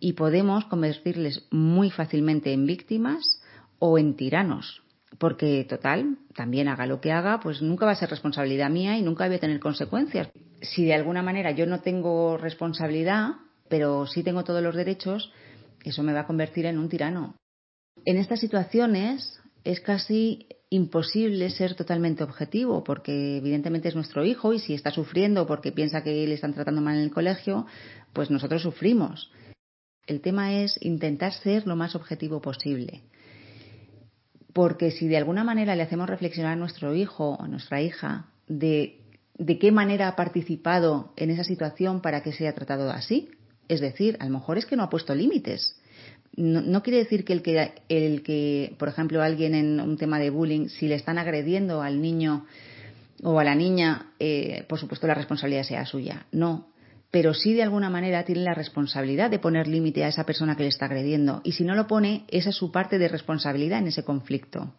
y 0.00 0.14
podemos 0.14 0.64
convertirles 0.64 1.46
muy 1.50 1.90
fácilmente 1.90 2.54
en 2.54 2.64
víctimas 2.64 3.42
o 3.78 3.98
en 3.98 4.16
tiranos. 4.16 4.85
Porque, 5.18 5.64
total, 5.64 6.18
también 6.34 6.68
haga 6.68 6.86
lo 6.86 7.00
que 7.00 7.12
haga, 7.12 7.40
pues 7.40 7.62
nunca 7.62 7.86
va 7.86 7.92
a 7.92 7.96
ser 7.96 8.10
responsabilidad 8.10 8.70
mía 8.70 8.98
y 8.98 9.02
nunca 9.02 9.26
voy 9.26 9.36
a 9.36 9.40
tener 9.40 9.60
consecuencias. 9.60 10.28
Si 10.60 10.84
de 10.84 10.94
alguna 10.94 11.22
manera 11.22 11.52
yo 11.52 11.66
no 11.66 11.80
tengo 11.80 12.36
responsabilidad, 12.36 13.34
pero 13.68 14.06
sí 14.06 14.22
tengo 14.22 14.44
todos 14.44 14.62
los 14.62 14.74
derechos, 14.74 15.32
eso 15.84 16.02
me 16.02 16.12
va 16.12 16.20
a 16.20 16.26
convertir 16.26 16.66
en 16.66 16.78
un 16.78 16.88
tirano. 16.88 17.34
En 18.04 18.18
estas 18.18 18.40
situaciones 18.40 19.40
es 19.64 19.80
casi 19.80 20.46
imposible 20.70 21.50
ser 21.50 21.74
totalmente 21.74 22.24
objetivo, 22.24 22.84
porque 22.84 23.38
evidentemente 23.38 23.88
es 23.88 23.94
nuestro 23.94 24.24
hijo 24.24 24.52
y 24.52 24.58
si 24.58 24.74
está 24.74 24.90
sufriendo 24.90 25.46
porque 25.46 25.72
piensa 25.72 26.02
que 26.02 26.26
le 26.26 26.34
están 26.34 26.54
tratando 26.54 26.80
mal 26.80 26.96
en 26.96 27.02
el 27.02 27.10
colegio, 27.10 27.66
pues 28.12 28.30
nosotros 28.30 28.62
sufrimos. 28.62 29.30
El 30.06 30.20
tema 30.20 30.54
es 30.54 30.78
intentar 30.82 31.32
ser 31.32 31.66
lo 31.66 31.74
más 31.76 31.94
objetivo 31.94 32.40
posible. 32.40 33.02
Porque 34.56 34.90
si 34.90 35.06
de 35.06 35.18
alguna 35.18 35.44
manera 35.44 35.76
le 35.76 35.82
hacemos 35.82 36.08
reflexionar 36.08 36.54
a 36.54 36.56
nuestro 36.56 36.94
hijo 36.94 37.32
o 37.32 37.42
a 37.42 37.46
nuestra 37.46 37.82
hija 37.82 38.24
de, 38.48 39.02
de 39.36 39.58
qué 39.58 39.70
manera 39.70 40.08
ha 40.08 40.16
participado 40.16 41.12
en 41.18 41.28
esa 41.28 41.44
situación 41.44 42.00
para 42.00 42.22
que 42.22 42.32
sea 42.32 42.54
tratado 42.54 42.90
así, 42.90 43.28
es 43.68 43.82
decir, 43.82 44.16
a 44.18 44.24
lo 44.24 44.30
mejor 44.30 44.56
es 44.56 44.64
que 44.64 44.74
no 44.74 44.82
ha 44.82 44.88
puesto 44.88 45.14
límites. 45.14 45.78
No, 46.36 46.82
quiere 46.82 47.00
decir 47.00 47.26
que 47.26 47.34
el, 47.34 47.42
que 47.42 47.74
el 47.90 48.22
que, 48.22 48.74
por 48.78 48.88
ejemplo, 48.88 49.22
alguien 49.22 49.54
en 49.54 49.78
un 49.78 49.98
tema 49.98 50.18
de 50.18 50.30
bullying, 50.30 50.68
si 50.70 50.88
le 50.88 50.94
están 50.94 51.18
agrediendo 51.18 51.82
al 51.82 52.00
niño 52.00 52.46
o 53.22 53.38
a 53.38 53.44
la 53.44 53.54
niña, 53.54 54.12
eh, 54.18 54.64
por 54.70 54.80
supuesto 54.80 55.06
la 55.06 55.12
responsabilidad 55.12 55.64
sea 55.64 55.84
suya. 55.84 56.24
No, 56.32 56.68
pero 57.16 57.32
sí 57.32 57.54
de 57.54 57.62
alguna 57.62 57.88
manera 57.88 58.26
tiene 58.26 58.42
la 58.42 58.52
responsabilidad 58.52 59.30
de 59.30 59.38
poner 59.38 59.68
límite 59.68 60.04
a 60.04 60.08
esa 60.08 60.26
persona 60.26 60.54
que 60.54 60.64
le 60.64 60.68
está 60.68 60.84
agrediendo. 60.84 61.40
Y 61.44 61.52
si 61.52 61.64
no 61.64 61.74
lo 61.74 61.86
pone, 61.86 62.26
esa 62.28 62.50
es 62.50 62.56
su 62.56 62.70
parte 62.70 62.98
de 62.98 63.08
responsabilidad 63.08 63.78
en 63.78 63.86
ese 63.86 64.04
conflicto. 64.04 64.74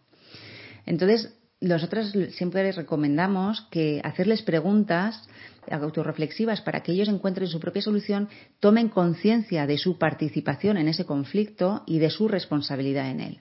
Entonces, 0.86 1.34
nosotros 1.60 2.14
siempre 2.30 2.62
les 2.62 2.76
recomendamos 2.76 3.62
que 3.72 4.00
hacerles 4.04 4.42
preguntas 4.42 5.28
autorreflexivas 5.68 6.60
para 6.60 6.84
que 6.84 6.92
ellos 6.92 7.08
encuentren 7.08 7.48
su 7.48 7.58
propia 7.58 7.82
solución, 7.82 8.28
tomen 8.60 8.88
conciencia 8.88 9.66
de 9.66 9.76
su 9.76 9.98
participación 9.98 10.76
en 10.76 10.86
ese 10.86 11.04
conflicto 11.04 11.82
y 11.88 11.98
de 11.98 12.10
su 12.10 12.28
responsabilidad 12.28 13.10
en 13.10 13.18
él. 13.18 13.40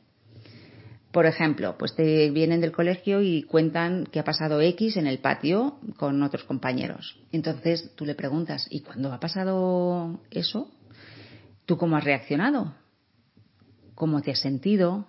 Por 1.18 1.26
ejemplo, 1.26 1.76
pues 1.80 1.96
te 1.96 2.30
vienen 2.30 2.62
del 2.62 2.72
colegio 2.72 3.24
y 3.24 3.42
cuentan 3.42 4.06
que 4.06 4.20
ha 4.20 4.24
pasado 4.24 4.62
X 4.62 4.98
en 4.98 5.08
el 5.08 5.18
patio 5.18 5.80
con 5.98 6.22
otros 6.22 6.44
compañeros. 6.44 7.20
Entonces 7.32 7.92
tú 7.96 8.06
le 8.06 8.14
preguntas, 8.14 8.68
¿y 8.70 8.82
cuando 8.82 9.12
ha 9.12 9.20
pasado 9.20 10.22
eso? 10.30 10.70
¿Tú 11.66 11.76
cómo 11.76 11.98
has 11.98 12.04
reaccionado? 12.04 12.76
¿Cómo 13.96 14.22
te 14.22 14.30
has 14.30 14.40
sentido? 14.42 15.08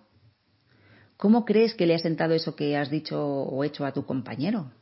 ¿Cómo 1.18 1.44
crees 1.44 1.74
que 1.74 1.84
le 1.84 1.94
ha 1.94 1.98
sentado 1.98 2.32
eso 2.32 2.56
que 2.56 2.78
has 2.78 2.88
dicho 2.88 3.22
o 3.22 3.62
hecho 3.62 3.84
a 3.84 3.92
tu 3.92 4.06
compañero? 4.06 4.72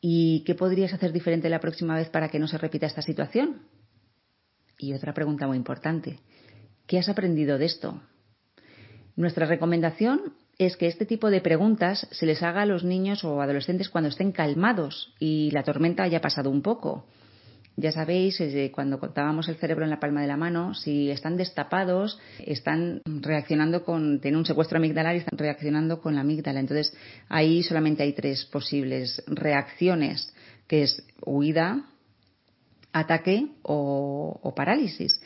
¿Y 0.00 0.42
qué 0.42 0.56
podrías 0.56 0.92
hacer 0.92 1.12
diferente 1.12 1.48
la 1.48 1.60
próxima 1.60 1.94
vez 1.94 2.08
para 2.08 2.30
que 2.30 2.40
no 2.40 2.48
se 2.48 2.58
repita 2.58 2.86
esta 2.86 3.02
situación? 3.02 3.62
Y 4.76 4.92
otra 4.92 5.14
pregunta 5.14 5.46
muy 5.46 5.56
importante. 5.56 6.18
¿Qué 6.88 6.98
has 6.98 7.08
aprendido 7.08 7.58
de 7.58 7.66
esto? 7.66 8.02
Nuestra 9.20 9.44
recomendación 9.44 10.32
es 10.56 10.78
que 10.78 10.86
este 10.86 11.04
tipo 11.04 11.28
de 11.28 11.42
preguntas 11.42 12.08
se 12.10 12.24
les 12.24 12.42
haga 12.42 12.62
a 12.62 12.66
los 12.66 12.84
niños 12.84 13.22
o 13.22 13.42
adolescentes 13.42 13.90
cuando 13.90 14.08
estén 14.08 14.32
calmados 14.32 15.12
y 15.18 15.50
la 15.50 15.62
tormenta 15.62 16.04
haya 16.04 16.22
pasado 16.22 16.48
un 16.48 16.62
poco. 16.62 17.04
Ya 17.76 17.92
sabéis, 17.92 18.42
cuando 18.72 18.98
contábamos 18.98 19.46
el 19.50 19.56
cerebro 19.56 19.84
en 19.84 19.90
la 19.90 20.00
palma 20.00 20.22
de 20.22 20.26
la 20.26 20.38
mano, 20.38 20.72
si 20.72 21.10
están 21.10 21.36
destapados, 21.36 22.18
están 22.38 23.02
reaccionando 23.04 23.84
con, 23.84 24.20
tienen 24.22 24.38
un 24.38 24.46
secuestro 24.46 24.78
amigdalar 24.78 25.14
y 25.14 25.18
están 25.18 25.38
reaccionando 25.38 26.00
con 26.00 26.14
la 26.14 26.22
amígdala. 26.22 26.60
Entonces, 26.60 26.94
ahí 27.28 27.62
solamente 27.62 28.02
hay 28.02 28.14
tres 28.14 28.46
posibles 28.46 29.22
reacciones, 29.26 30.32
que 30.66 30.84
es 30.84 31.02
huida, 31.26 31.84
ataque 32.90 33.48
o, 33.64 34.40
o 34.42 34.54
parálisis. 34.54 35.20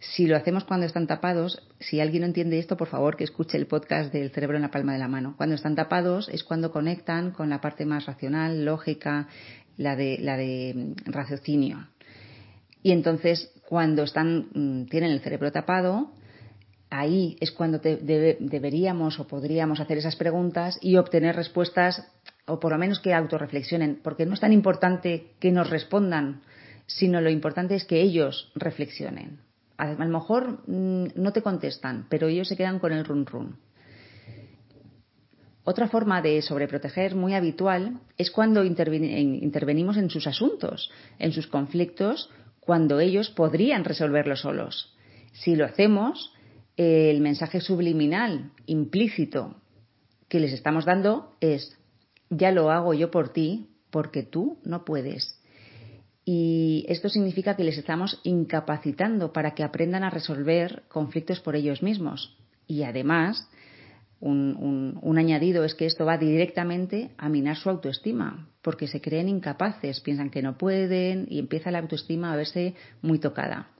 Si 0.00 0.28
lo 0.28 0.36
hacemos 0.36 0.64
cuando 0.64 0.86
están 0.86 1.08
tapados, 1.08 1.60
si 1.80 2.00
alguien 2.00 2.20
no 2.20 2.26
entiende 2.26 2.58
esto, 2.58 2.76
por 2.76 2.86
favor 2.86 3.16
que 3.16 3.24
escuche 3.24 3.58
el 3.58 3.66
podcast 3.66 4.12
del 4.12 4.30
cerebro 4.30 4.56
en 4.56 4.62
la 4.62 4.70
palma 4.70 4.92
de 4.92 5.00
la 5.00 5.08
mano. 5.08 5.34
Cuando 5.36 5.56
están 5.56 5.74
tapados 5.74 6.28
es 6.28 6.44
cuando 6.44 6.70
conectan 6.70 7.32
con 7.32 7.50
la 7.50 7.60
parte 7.60 7.84
más 7.84 8.06
racional, 8.06 8.64
lógica, 8.64 9.26
la 9.76 9.96
de, 9.96 10.18
la 10.20 10.36
de 10.36 10.94
raciocinio. 11.04 11.88
Y 12.82 12.92
entonces, 12.92 13.50
cuando 13.66 14.04
están, 14.04 14.48
mm, 14.54 14.84
tienen 14.86 15.10
el 15.10 15.20
cerebro 15.20 15.50
tapado, 15.50 16.12
ahí 16.90 17.36
es 17.40 17.50
cuando 17.50 17.80
deberíamos 17.80 19.18
o 19.18 19.26
podríamos 19.26 19.80
hacer 19.80 19.98
esas 19.98 20.14
preguntas 20.14 20.78
y 20.80 20.96
obtener 20.96 21.34
respuestas, 21.34 22.06
o 22.46 22.60
por 22.60 22.70
lo 22.70 22.78
menos 22.78 23.00
que 23.00 23.14
autorreflexionen, 23.14 23.98
porque 24.02 24.26
no 24.26 24.34
es 24.34 24.40
tan 24.40 24.52
importante 24.52 25.32
que 25.40 25.50
nos 25.50 25.68
respondan, 25.68 26.42
sino 26.86 27.20
lo 27.20 27.30
importante 27.30 27.74
es 27.74 27.84
que 27.84 28.00
ellos 28.00 28.52
reflexionen. 28.54 29.47
A 29.78 29.86
lo 29.86 30.08
mejor 30.08 30.68
mm, 30.68 31.12
no 31.14 31.32
te 31.32 31.42
contestan, 31.42 32.06
pero 32.10 32.28
ellos 32.28 32.48
se 32.48 32.56
quedan 32.56 32.78
con 32.78 32.92
el 32.92 33.04
run 33.04 33.24
run. 33.24 33.56
Otra 35.64 35.88
forma 35.88 36.22
de 36.22 36.40
sobreproteger 36.42 37.14
muy 37.14 37.34
habitual 37.34 38.00
es 38.16 38.30
cuando 38.30 38.64
intervenimos 38.64 39.96
en 39.98 40.08
sus 40.08 40.26
asuntos, 40.26 40.90
en 41.18 41.32
sus 41.32 41.46
conflictos 41.46 42.30
cuando 42.60 43.00
ellos 43.00 43.30
podrían 43.30 43.84
resolverlo 43.84 44.34
solos. 44.34 44.96
Si 45.32 45.56
lo 45.56 45.66
hacemos, 45.66 46.32
el 46.76 47.20
mensaje 47.20 47.60
subliminal, 47.60 48.52
implícito, 48.66 49.56
que 50.28 50.40
les 50.40 50.52
estamos 50.52 50.84
dando 50.84 51.36
es, 51.40 51.78
ya 52.30 52.50
lo 52.50 52.70
hago 52.70 52.94
yo 52.94 53.10
por 53.10 53.30
ti 53.30 53.68
porque 53.90 54.22
tú 54.22 54.58
no 54.64 54.84
puedes. 54.84 55.37
Y 56.30 56.84
esto 56.90 57.08
significa 57.08 57.56
que 57.56 57.64
les 57.64 57.78
estamos 57.78 58.20
incapacitando 58.22 59.32
para 59.32 59.54
que 59.54 59.64
aprendan 59.64 60.04
a 60.04 60.10
resolver 60.10 60.82
conflictos 60.88 61.40
por 61.40 61.56
ellos 61.56 61.82
mismos. 61.82 62.36
Y 62.66 62.82
además, 62.82 63.48
un, 64.20 65.16
añadido 65.16 65.64
es 65.64 65.74
que 65.74 65.86
esto 65.86 66.04
va 66.04 66.18
directamente 66.18 67.12
a 67.16 67.30
minar 67.30 67.56
su 67.56 67.70
autoestima, 67.70 68.46
porque 68.60 68.88
se 68.88 69.00
creen 69.00 69.30
incapaces, 69.30 70.00
piensan 70.00 70.28
que 70.28 70.42
no 70.42 70.58
pueden 70.58 71.26
y 71.30 71.38
empieza 71.38 71.70
la 71.70 71.78
autoestima 71.78 72.30
a 72.30 72.36
verse 72.36 72.74
muy 73.00 73.18
tocada. 73.18 73.70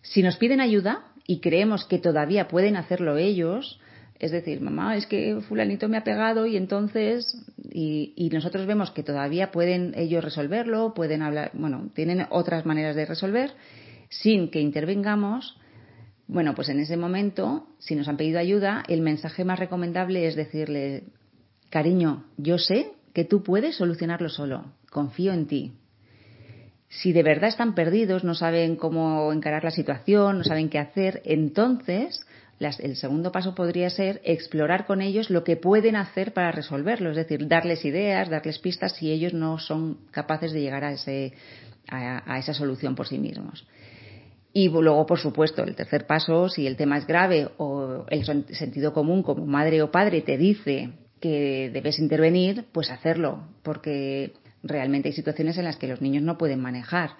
Si 0.00 0.22
nos 0.22 0.38
piden 0.38 0.62
ayuda 0.62 1.12
y 1.26 1.40
creemos 1.40 1.84
que 1.84 1.98
todavía 1.98 2.48
pueden 2.48 2.76
hacerlo 2.76 3.18
ellos, 3.18 3.78
es 4.18 4.32
decir, 4.32 4.60
mamá, 4.60 4.96
es 4.96 5.06
que 5.06 5.40
fulanito 5.48 5.88
me 5.88 5.96
ha 5.96 6.04
pegado 6.04 6.46
y 6.46 6.56
entonces, 6.56 7.36
y, 7.70 8.28
nosotros 8.32 8.66
vemos 8.66 8.90
que 8.90 9.04
todavía 9.04 9.52
pueden 9.52 9.94
ellos 9.96 10.24
resolverlo, 10.24 10.92
pueden 10.94 11.22
hablar, 11.22 11.52
bueno, 11.54 11.90
tienen 11.94 12.26
otras 12.30 12.66
maneras 12.66 12.96
de 12.96 13.06
resolver, 13.06 13.52
sin 14.08 14.50
que 14.50 14.60
intervengamos, 14.60 15.56
bueno, 16.26 16.54
pues 16.54 16.68
en 16.68 16.80
ese 16.80 16.96
momento, 16.96 17.68
si 17.78 17.94
nos 17.94 18.08
han 18.08 18.16
pedido 18.16 18.38
ayuda, 18.38 18.82
el 18.88 19.02
mensaje 19.02 19.44
más 19.44 19.58
recomendable 19.58 20.26
es 20.26 20.34
decirle, 20.34 21.04
cariño, 21.70 22.24
yo 22.36 22.58
sé 22.58 22.92
que 23.14 23.24
tú 23.24 23.42
puedes 23.42 23.76
solucionarlo 23.76 24.28
solo, 24.28 24.72
confío 24.90 25.32
en 25.32 25.46
ti. 25.46 25.72
Si 26.88 27.12
de 27.12 27.22
verdad 27.22 27.50
están 27.50 27.74
perdidos, 27.74 28.24
no 28.24 28.34
saben 28.34 28.76
cómo 28.76 29.32
encarar 29.32 29.62
la 29.62 29.70
situación, 29.70 30.38
no 30.38 30.44
saben 30.44 30.70
qué 30.70 30.78
hacer, 30.78 31.22
entonces 31.24 32.20
el 32.60 32.96
segundo 32.96 33.30
paso 33.30 33.54
podría 33.54 33.88
ser 33.90 34.20
explorar 34.24 34.86
con 34.86 35.00
ellos 35.00 35.30
lo 35.30 35.44
que 35.44 35.56
pueden 35.56 35.96
hacer 35.96 36.32
para 36.32 36.50
resolverlo, 36.50 37.10
es 37.10 37.16
decir, 37.16 37.46
darles 37.46 37.84
ideas, 37.84 38.28
darles 38.28 38.58
pistas 38.58 38.96
si 38.96 39.10
ellos 39.10 39.32
no 39.32 39.58
son 39.58 39.98
capaces 40.10 40.52
de 40.52 40.60
llegar 40.60 40.84
a, 40.84 40.92
ese, 40.92 41.34
a 41.88 42.38
esa 42.38 42.54
solución 42.54 42.94
por 42.94 43.06
sí 43.06 43.18
mismos. 43.18 43.66
Y 44.52 44.68
luego, 44.68 45.06
por 45.06 45.18
supuesto, 45.18 45.62
el 45.62 45.76
tercer 45.76 46.06
paso, 46.06 46.48
si 46.48 46.66
el 46.66 46.76
tema 46.76 46.98
es 46.98 47.06
grave 47.06 47.48
o 47.58 48.06
el 48.08 48.24
sentido 48.24 48.92
común 48.92 49.22
como 49.22 49.46
madre 49.46 49.82
o 49.82 49.90
padre 49.90 50.22
te 50.22 50.36
dice 50.36 50.90
que 51.20 51.70
debes 51.72 51.98
intervenir, 51.98 52.64
pues 52.72 52.90
hacerlo, 52.90 53.46
porque 53.62 54.32
realmente 54.62 55.08
hay 55.08 55.14
situaciones 55.14 55.58
en 55.58 55.64
las 55.64 55.76
que 55.76 55.86
los 55.86 56.00
niños 56.00 56.22
no 56.22 56.38
pueden 56.38 56.60
manejar. 56.60 57.10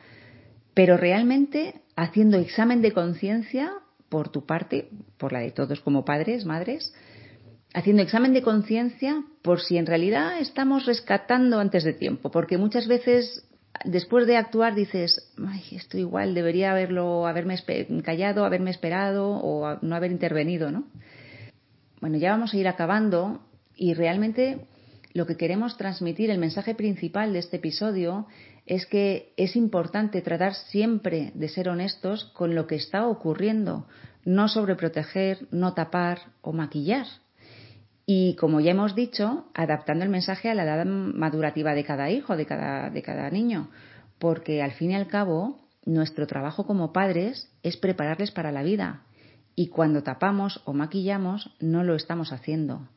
Pero 0.74 0.96
realmente 0.96 1.74
haciendo 1.96 2.38
examen 2.38 2.82
de 2.82 2.92
conciencia 2.92 3.72
por 4.08 4.30
tu 4.30 4.46
parte, 4.46 4.88
por 5.16 5.32
la 5.32 5.40
de 5.40 5.50
todos 5.50 5.80
como 5.80 6.04
padres, 6.04 6.44
madres, 6.44 6.94
haciendo 7.74 8.02
examen 8.02 8.32
de 8.32 8.42
conciencia 8.42 9.22
por 9.42 9.60
si 9.60 9.76
en 9.76 9.86
realidad 9.86 10.38
estamos 10.40 10.86
rescatando 10.86 11.60
antes 11.60 11.84
de 11.84 11.92
tiempo, 11.92 12.30
porque 12.30 12.58
muchas 12.58 12.86
veces 12.86 13.44
después 13.84 14.26
de 14.26 14.36
actuar 14.36 14.74
dices, 14.74 15.32
Ay, 15.46 15.62
esto 15.72 15.98
igual 15.98 16.34
debería 16.34 16.70
haberlo, 16.70 17.26
haberme 17.26 17.56
callado, 18.04 18.44
haberme 18.44 18.70
esperado 18.70 19.30
o 19.30 19.78
no 19.82 19.96
haber 19.96 20.10
intervenido, 20.10 20.70
¿no? 20.70 20.84
Bueno, 22.00 22.16
ya 22.16 22.30
vamos 22.30 22.54
a 22.54 22.56
ir 22.56 22.68
acabando 22.68 23.40
y 23.76 23.94
realmente 23.94 24.66
lo 25.14 25.26
que 25.26 25.36
queremos 25.36 25.76
transmitir, 25.76 26.30
el 26.30 26.38
mensaje 26.38 26.74
principal 26.74 27.32
de 27.32 27.38
este 27.38 27.56
episodio, 27.56 28.26
es 28.66 28.86
que 28.86 29.32
es 29.36 29.56
importante 29.56 30.20
tratar 30.20 30.54
siempre 30.54 31.32
de 31.34 31.48
ser 31.48 31.68
honestos 31.68 32.24
con 32.34 32.54
lo 32.54 32.66
que 32.66 32.76
está 32.76 33.06
ocurriendo, 33.06 33.86
no 34.24 34.48
sobreproteger, 34.48 35.48
no 35.50 35.72
tapar 35.74 36.18
o 36.42 36.52
maquillar. 36.52 37.06
Y 38.04 38.36
como 38.36 38.60
ya 38.60 38.72
hemos 38.72 38.94
dicho, 38.94 39.46
adaptando 39.54 40.04
el 40.04 40.10
mensaje 40.10 40.50
a 40.50 40.54
la 40.54 40.64
edad 40.64 40.86
madurativa 40.86 41.74
de 41.74 41.84
cada 41.84 42.10
hijo, 42.10 42.36
de 42.36 42.46
cada, 42.46 42.90
de 42.90 43.02
cada 43.02 43.30
niño, 43.30 43.70
porque 44.18 44.62
al 44.62 44.72
fin 44.72 44.90
y 44.90 44.94
al 44.94 45.08
cabo 45.08 45.58
nuestro 45.84 46.26
trabajo 46.26 46.66
como 46.66 46.92
padres 46.92 47.50
es 47.62 47.76
prepararles 47.76 48.30
para 48.30 48.52
la 48.52 48.62
vida 48.62 49.02
y 49.54 49.68
cuando 49.68 50.02
tapamos 50.02 50.62
o 50.66 50.72
maquillamos 50.72 51.56
no 51.60 51.82
lo 51.82 51.96
estamos 51.96 52.32
haciendo. 52.32 52.88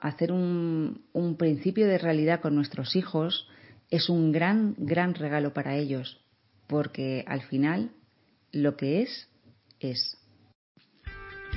Hacer 0.00 0.32
un, 0.32 1.02
un 1.12 1.36
principio 1.36 1.86
de 1.86 1.98
realidad 1.98 2.40
con 2.40 2.54
nuestros 2.54 2.96
hijos 2.96 3.46
es 3.90 4.08
un 4.08 4.32
gran, 4.32 4.74
gran 4.78 5.14
regalo 5.14 5.52
para 5.52 5.76
ellos, 5.76 6.20
porque 6.66 7.24
al 7.26 7.42
final 7.42 7.90
lo 8.52 8.76
que 8.76 9.02
es, 9.02 9.28
es. 9.80 10.16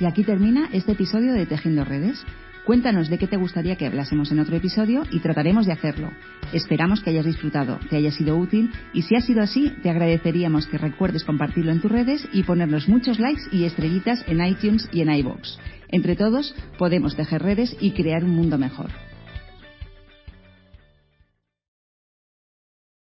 Y 0.00 0.06
aquí 0.06 0.24
termina 0.24 0.68
este 0.72 0.92
episodio 0.92 1.32
de 1.32 1.46
Tejiendo 1.46 1.84
Redes. 1.84 2.24
Cuéntanos 2.66 3.10
de 3.10 3.18
qué 3.18 3.26
te 3.26 3.36
gustaría 3.36 3.76
que 3.76 3.86
hablásemos 3.86 4.32
en 4.32 4.40
otro 4.40 4.56
episodio 4.56 5.02
y 5.12 5.20
trataremos 5.20 5.66
de 5.66 5.72
hacerlo. 5.72 6.10
Esperamos 6.54 7.02
que 7.02 7.10
hayas 7.10 7.26
disfrutado, 7.26 7.78
que 7.90 7.96
haya 7.96 8.10
sido 8.10 8.38
útil 8.38 8.72
y 8.94 9.02
si 9.02 9.14
ha 9.16 9.20
sido 9.20 9.42
así, 9.42 9.70
te 9.82 9.90
agradeceríamos 9.90 10.66
que 10.66 10.78
recuerdes 10.78 11.24
compartirlo 11.24 11.72
en 11.72 11.82
tus 11.82 11.92
redes 11.92 12.26
y 12.32 12.42
ponernos 12.42 12.88
muchos 12.88 13.18
likes 13.18 13.42
y 13.52 13.64
estrellitas 13.64 14.24
en 14.26 14.44
iTunes 14.44 14.88
y 14.92 15.02
en 15.02 15.10
iBox. 15.10 15.58
Entre 15.88 16.16
todos 16.16 16.54
podemos 16.78 17.16
tejer 17.16 17.42
redes 17.42 17.76
y 17.80 17.92
crear 17.92 18.24
un 18.24 18.30
mundo 18.30 18.58
mejor. 18.58 18.90